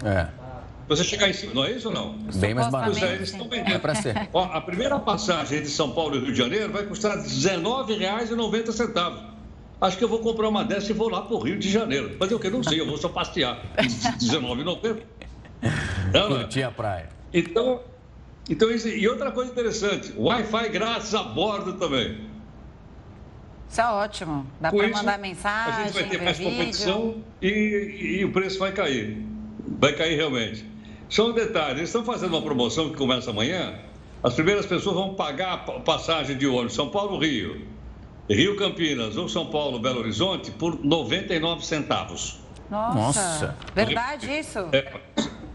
[0.05, 0.29] É.
[0.89, 2.17] Você chegar em cima, não é isso ou não?
[2.37, 3.05] Bem mais barato.
[3.05, 3.75] É, eles estão vendendo.
[3.75, 4.31] É para ser.
[4.33, 9.25] Ó, a primeira passagem entre São Paulo e Rio de Janeiro vai custar R$19,90.
[9.81, 12.17] Acho que eu vou comprar uma dessa e vou lá para o Rio de Janeiro.
[12.19, 13.61] Mas eu que não sei, eu vou só passear.
[13.77, 15.03] R$19,90.
[16.29, 17.11] Curtir a praia.
[17.35, 17.83] Então,
[18.49, 22.28] então, e outra coisa interessante, Wi-Fi grátis a bordo também.
[23.69, 24.47] Isso é ótimo.
[24.61, 25.85] Dá para mandar mensagem.
[25.85, 26.53] A gente vai ter mais vídeo.
[26.53, 29.25] competição e, e, e o preço vai cair.
[29.79, 30.65] Vai cair realmente.
[31.09, 33.75] Só um detalhe, eles estão fazendo uma promoção que começa amanhã.
[34.23, 37.67] As primeiras pessoas vão pagar a passagem de ônibus São Paulo-Rio,
[38.29, 42.41] Rio-Campinas ou São Paulo-Belo Horizonte por 99 centavos.
[42.71, 43.57] Nossa, Nossa.
[43.75, 44.59] verdade isso?
[44.73, 44.93] É,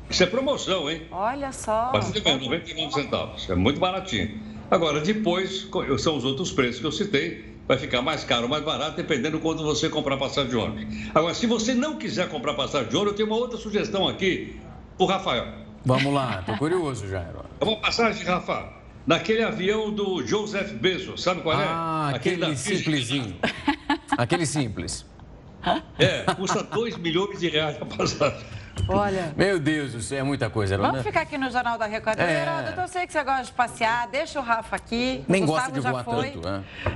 [0.10, 1.04] isso é promoção, hein?
[1.12, 1.92] Olha só.
[1.94, 4.40] Mas, 99 centavos, é muito baratinho.
[4.72, 5.68] Agora, depois,
[6.00, 9.40] são os outros preços que eu citei, vai ficar mais caro ou mais barato, dependendo
[9.40, 11.10] quando você comprar passagem de ônibus.
[11.14, 14.60] Agora, se você não quiser comprar passagem de ônibus, eu tenho uma outra sugestão aqui
[14.98, 15.48] o Rafael.
[15.86, 17.22] Vamos lá, estou curioso já.
[17.60, 18.72] É uma passagem, Rafa,
[19.06, 21.66] naquele avião do Joseph Bezos, sabe qual é?
[21.66, 23.36] Ah, aquele, aquele simplesinho.
[24.18, 25.06] aquele simples.
[25.98, 28.46] É, custa 2 milhões de reais a passagem.
[28.88, 29.34] Olha.
[29.38, 32.20] Meu Deus, isso é muita coisa, Vamos ficar aqui no Jornal da Record.
[32.20, 32.42] É...
[32.42, 35.24] Heródoto, eu sei que você gosta de passear, deixa o Rafa aqui.
[35.28, 36.32] Nem gosta de voar foi.
[36.32, 36.48] tanto,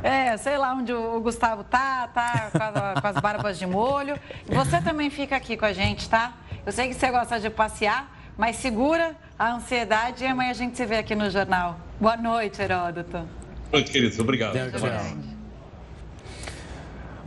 [0.03, 0.33] é.
[0.33, 4.19] É, sei lá onde o Gustavo tá, tá com, a, com as barbas de molho.
[4.47, 6.33] Você também fica aqui com a gente, tá?
[6.65, 10.75] Eu sei que você gosta de passear, mas segura a ansiedade e amanhã a gente
[10.75, 11.79] se vê aqui no jornal.
[11.99, 13.11] Boa noite, Heródoto.
[13.11, 13.27] Boa
[13.71, 14.21] noite, querido.
[14.21, 14.53] Obrigado.
[14.53, 15.36] Tchau, tchau.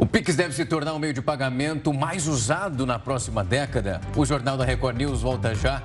[0.00, 4.00] O Pix deve se tornar um meio de pagamento mais usado na próxima década.
[4.16, 5.82] O Jornal da Record News volta já.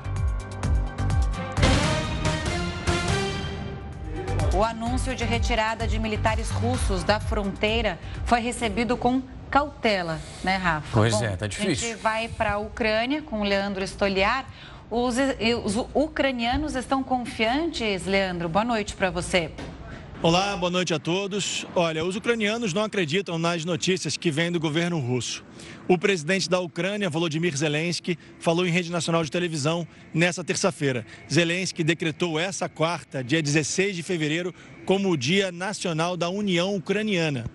[4.54, 10.88] O anúncio de retirada de militares russos da fronteira foi recebido com cautela, né, Rafa?
[10.94, 11.90] Pois Bom, é, tá difícil.
[11.90, 14.46] A gente vai para a Ucrânia com o Leandro Stoliar.
[14.90, 15.18] Os,
[15.66, 18.48] os ucranianos estão confiantes, Leandro?
[18.48, 19.52] Boa noite para você.
[20.24, 21.68] Olá, boa noite a todos.
[21.76, 25.44] Olha, os ucranianos não acreditam nas notícias que vêm do governo russo.
[25.88, 31.06] O presidente da Ucrânia, Volodymyr Zelensky, falou em rede nacional de televisão nessa terça-feira.
[31.32, 34.56] Zelensky decretou essa quarta, dia 16 de fevereiro,
[34.86, 37.46] como o Dia Nacional da União Ucraniana.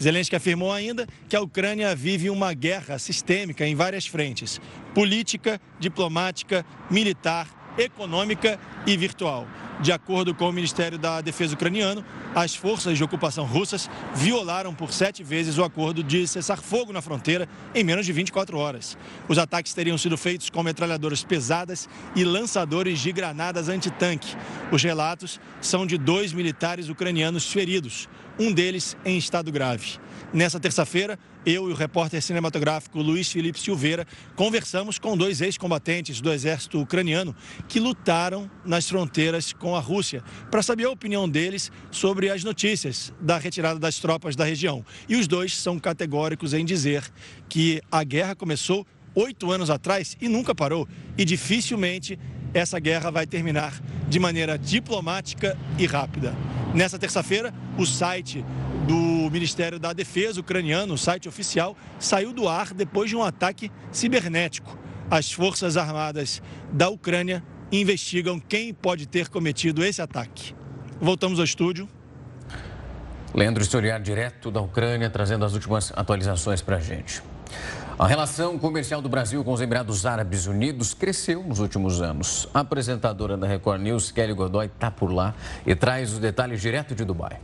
[0.00, 4.60] Zelensky afirmou ainda que a Ucrânia vive uma guerra sistêmica em várias frentes:
[4.94, 9.46] política, diplomática, militar, econômica e virtual.
[9.80, 12.04] De acordo com o Ministério da Defesa ucraniano,
[12.34, 17.02] as forças de ocupação russas violaram por sete vezes o acordo de cessar fogo na
[17.02, 18.96] fronteira em menos de 24 horas.
[19.28, 24.36] Os ataques teriam sido feitos com metralhadoras pesadas e lançadores de granadas antitanque.
[24.70, 28.08] Os relatos são de dois militares ucranianos feridos,
[28.38, 29.98] um deles em estado grave.
[30.32, 36.32] Nessa terça-feira, eu e o repórter cinematográfico Luiz Felipe Silveira conversamos com dois ex-combatentes do
[36.32, 37.36] exército ucraniano
[37.68, 43.12] que lutaram nas fronteiras com a Rússia para saber a opinião deles sobre as notícias
[43.20, 44.84] da retirada das tropas da região.
[45.08, 47.04] E os dois são categóricos em dizer
[47.48, 50.88] que a guerra começou oito anos atrás e nunca parou.
[51.16, 52.18] E dificilmente
[52.54, 53.74] essa guerra vai terminar
[54.08, 56.32] de maneira diplomática e rápida.
[56.72, 58.44] Nessa terça-feira, o site
[58.86, 63.70] do Ministério da Defesa ucraniano, o site oficial, saiu do ar depois de um ataque
[63.90, 64.78] cibernético.
[65.10, 66.40] As Forças Armadas
[66.72, 67.42] da Ucrânia
[67.72, 70.54] investigam quem pode ter cometido esse ataque.
[71.00, 71.88] Voltamos ao estúdio.
[73.34, 77.20] Leandro Historiar, direto da Ucrânia, trazendo as últimas atualizações para a gente.
[77.96, 82.48] A relação comercial do Brasil com os Emirados Árabes Unidos cresceu nos últimos anos.
[82.52, 85.32] A apresentadora da Record News, Kelly Godoy, está por lá
[85.64, 87.38] e traz os detalhes direto de Dubai.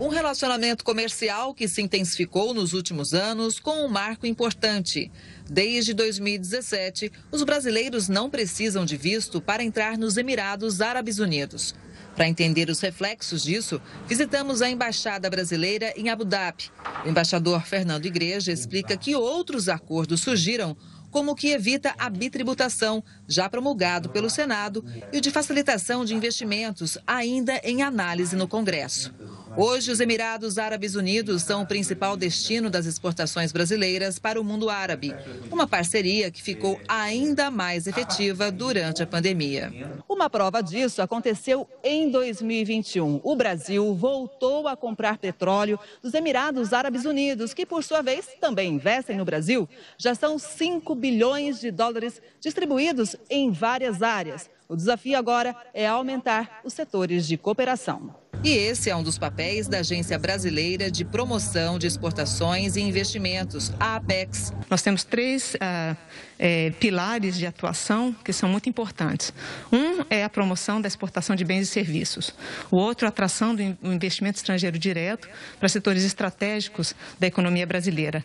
[0.00, 5.12] Um relacionamento comercial que se intensificou nos últimos anos com um marco importante.
[5.48, 11.74] Desde 2017, os brasileiros não precisam de visto para entrar nos Emirados Árabes Unidos.
[12.14, 16.70] Para entender os reflexos disso, visitamos a Embaixada Brasileira em Abu Dhabi.
[17.04, 20.76] O embaixador Fernando Igreja explica que outros acordos surgiram
[21.10, 26.14] como o que evita a bitributação, já promulgado pelo Senado, e o de facilitação de
[26.14, 29.12] investimentos, ainda em análise no Congresso.
[29.54, 34.70] Hoje, os Emirados Árabes Unidos são o principal destino das exportações brasileiras para o mundo
[34.70, 35.14] árabe.
[35.50, 39.70] Uma parceria que ficou ainda mais efetiva durante a pandemia.
[40.08, 43.20] Uma prova disso aconteceu em 2021.
[43.22, 48.74] O Brasil voltou a comprar petróleo dos Emirados Árabes Unidos, que, por sua vez, também
[48.74, 49.68] investem no Brasil.
[49.98, 54.48] Já são 5 bilhões de dólares distribuídos em várias áreas.
[54.66, 58.21] O desafio agora é aumentar os setores de cooperação.
[58.44, 63.70] E esse é um dos papéis da Agência Brasileira de Promoção de Exportações e Investimentos,
[63.78, 64.52] a APEX.
[64.68, 65.96] Nós temos três uh,
[66.40, 69.32] é, pilares de atuação que são muito importantes.
[69.70, 72.34] Um é a promoção da exportação de bens e serviços.
[72.68, 75.28] O outro, a atração do investimento estrangeiro direto
[75.60, 78.24] para setores estratégicos da economia brasileira.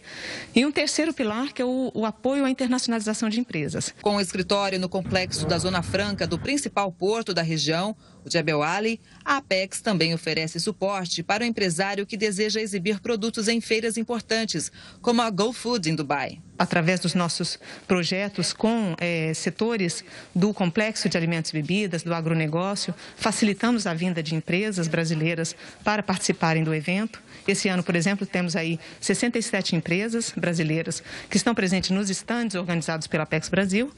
[0.55, 3.93] E um terceiro pilar, que é o, o apoio à internacionalização de empresas.
[4.01, 7.95] Com o escritório no complexo da Zona Franca do principal porto da região,
[8.28, 13.47] o Jebel Ali, a Apex também oferece suporte para o empresário que deseja exibir produtos
[13.47, 14.71] em feiras importantes,
[15.01, 20.03] como a GoFood em Dubai através dos nossos projetos com é, setores
[20.34, 26.01] do complexo de alimentos e bebidas, do agronegócio, facilitamos a vinda de empresas brasileiras para
[26.01, 27.21] participarem do evento.
[27.47, 33.07] Esse ano, por exemplo, temos aí 67 empresas brasileiras que estão presentes nos estandes organizados
[33.07, 33.91] pela Apex Brasil.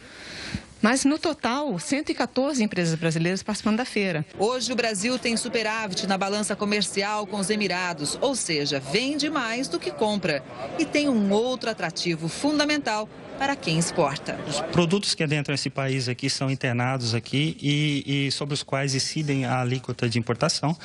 [0.81, 4.25] Mas, no total, 114 empresas brasileiras participando da feira.
[4.37, 9.67] Hoje, o Brasil tem superávit na balança comercial com os Emirados, ou seja, vende mais
[9.67, 10.41] do que compra.
[10.77, 13.09] E tem um outro atrativo fundamental
[13.39, 14.37] para quem exporta.
[14.45, 18.93] Os produtos que adentram esse país aqui são internados aqui e, e sobre os quais
[18.93, 20.77] incidem a alíquota de importação,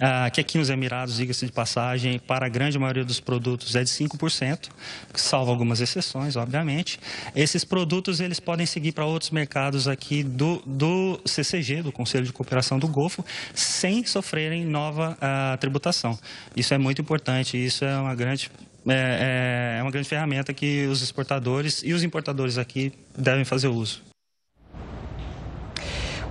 [0.00, 3.84] ah, que aqui nos Emirados, diga-se de passagem, para a grande maioria dos produtos é
[3.84, 4.70] de 5%,
[5.14, 6.98] salvo algumas exceções, obviamente.
[7.34, 12.32] Esses produtos eles podem seguir para outros mercados aqui do, do CCG, do Conselho de
[12.32, 16.18] Cooperação do Golfo, sem sofrerem nova ah, tributação.
[16.56, 18.50] Isso é muito importante, isso é uma grande
[18.86, 23.68] é, é, é uma grande ferramenta que os exportadores e os importadores aqui devem fazer
[23.68, 24.02] uso.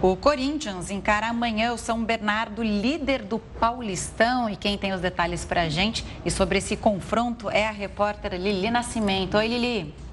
[0.02, 4.50] O Corinthians encara amanhã o São Bernardo, líder do Paulistão.
[4.50, 8.34] E quem tem os detalhes para a gente e sobre esse confronto é a repórter
[8.36, 9.36] Lili Nascimento.
[9.36, 10.09] Oi, Lili.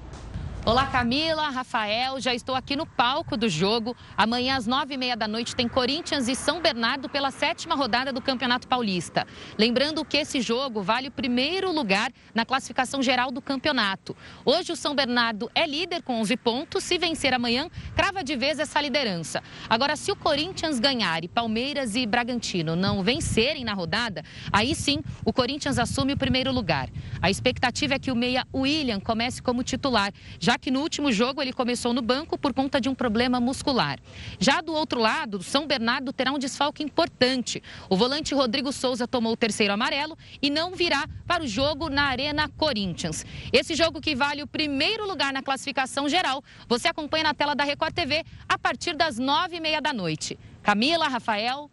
[0.67, 3.95] Olá, Camila, Rafael, já estou aqui no palco do jogo.
[4.17, 8.11] Amanhã, às nove e meia da noite, tem Corinthians e São Bernardo pela sétima rodada
[8.11, 9.25] do Campeonato Paulista.
[9.57, 14.13] Lembrando que esse jogo vale o primeiro lugar na classificação geral do campeonato.
[14.43, 16.83] Hoje, o São Bernardo é líder com 11 pontos.
[16.83, 19.41] Se vencer amanhã, crava de vez essa liderança.
[19.69, 24.99] Agora, se o Corinthians ganhar e Palmeiras e Bragantino não vencerem na rodada, aí sim
[25.23, 26.89] o Corinthians assume o primeiro lugar.
[27.21, 31.41] A expectativa é que o meia William comece como titular, já que no último jogo
[31.41, 33.99] ele começou no banco por conta de um problema muscular.
[34.39, 37.61] Já do outro lado, São Bernardo terá um desfalque importante.
[37.89, 42.03] O volante Rodrigo Souza tomou o terceiro amarelo e não virá para o jogo na
[42.03, 43.25] Arena Corinthians.
[43.51, 47.63] Esse jogo que vale o primeiro lugar na classificação geral, você acompanha na tela da
[47.63, 50.37] Record TV a partir das nove e meia da noite.
[50.63, 51.71] Camila, Rafael,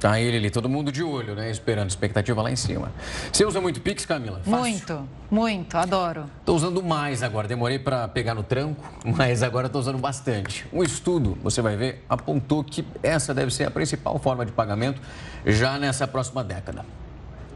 [0.00, 1.50] Tá ele ali, todo mundo de olho, né?
[1.50, 2.90] Esperando, expectativa lá em cima.
[3.30, 4.38] Você usa muito Pix, Camila?
[4.38, 4.50] Fácil.
[4.58, 6.24] Muito, muito, adoro.
[6.42, 10.66] Tô usando mais agora, demorei para pegar no tranco, mas agora tô usando bastante.
[10.72, 15.02] Um estudo, você vai ver, apontou que essa deve ser a principal forma de pagamento
[15.44, 16.86] já nessa próxima década.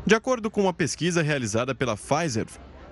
[0.04, 2.46] De acordo com uma pesquisa realizada pela Pfizer,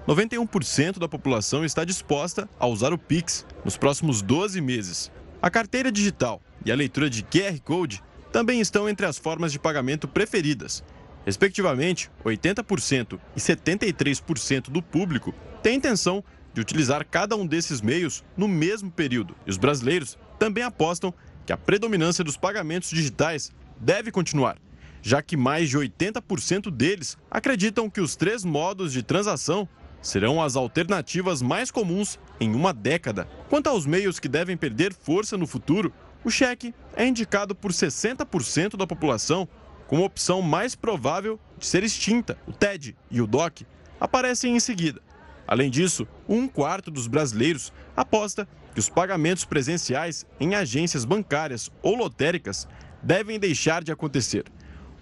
[0.08, 5.12] 91% da população está disposta a usar o Pix nos próximos 12 meses.
[5.42, 9.58] A carteira digital e a leitura de QR Code também estão entre as formas de
[9.58, 10.82] pagamento preferidas.
[11.24, 18.48] Respectivamente, 80% e 73% do público tem intenção de utilizar cada um desses meios no
[18.48, 19.36] mesmo período.
[19.46, 21.14] E os brasileiros também apostam
[21.46, 24.58] que a predominância dos pagamentos digitais deve continuar,
[25.00, 29.68] já que mais de 80% deles acreditam que os três modos de transação
[30.00, 33.28] serão as alternativas mais comuns em uma década.
[33.48, 35.92] Quanto aos meios que devem perder força no futuro,
[36.24, 39.48] o cheque é indicado por 60% da população
[39.86, 42.38] como opção mais provável de ser extinta.
[42.46, 43.66] O TED e o DOC
[44.00, 45.00] aparecem em seguida.
[45.46, 51.94] Além disso, um quarto dos brasileiros aposta que os pagamentos presenciais em agências bancárias ou
[51.94, 52.66] lotéricas
[53.02, 54.44] devem deixar de acontecer.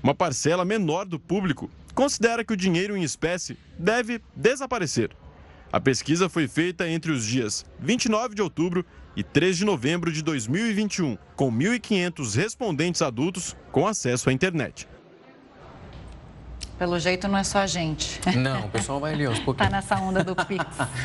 [0.03, 5.11] Uma parcela menor do público considera que o dinheiro em espécie deve desaparecer.
[5.73, 10.21] A pesquisa foi feita entre os dias 29 de outubro e 3 de novembro de
[10.21, 14.89] 2021, com 1.500 respondentes adultos com acesso à internet.
[16.77, 18.21] Pelo jeito não é só a gente.
[18.37, 19.67] Não, o pessoal vai ali aos pouquinhos.
[19.73, 20.65] Está nessa onda do Pix.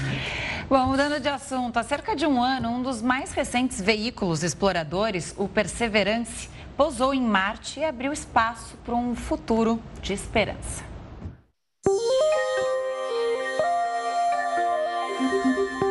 [0.68, 5.36] Bom, mudando de assunto, há cerca de um ano, um dos mais recentes veículos exploradores,
[5.38, 10.84] o Perseverance, pousou em Marte e abriu espaço para um futuro de esperança.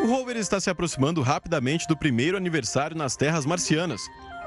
[0.03, 4.03] O rover está se aproximando rapidamente do primeiro aniversário nas terras marcianas.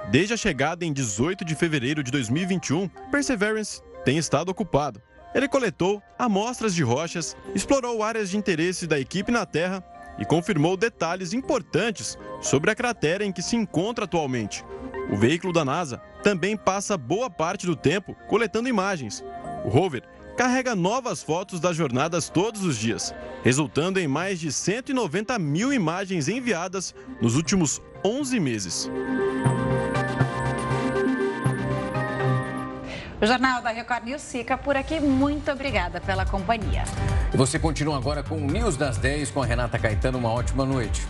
[0.10, 5.02] Desde a chegada em 18 de fevereiro de 2021, Perseverance tem estado ocupado.
[5.34, 9.84] Ele coletou amostras de rochas, explorou áreas de interesse da equipe na Terra
[10.18, 14.64] e confirmou detalhes importantes sobre a cratera em que se encontra atualmente.
[15.12, 19.24] O veículo da NASA também passa boa parte do tempo coletando imagens.
[19.66, 20.04] O rover
[20.38, 23.14] carrega novas fotos das jornadas todos os dias,
[23.44, 28.90] resultando em mais de 190 mil imagens enviadas nos últimos 11 meses.
[33.20, 35.00] O Jornal da Record News fica por aqui.
[35.00, 36.84] Muito obrigada pela companhia.
[37.34, 40.20] Você continua agora com o News das 10 com a Renata Caetano.
[40.20, 41.02] Uma ótima noite.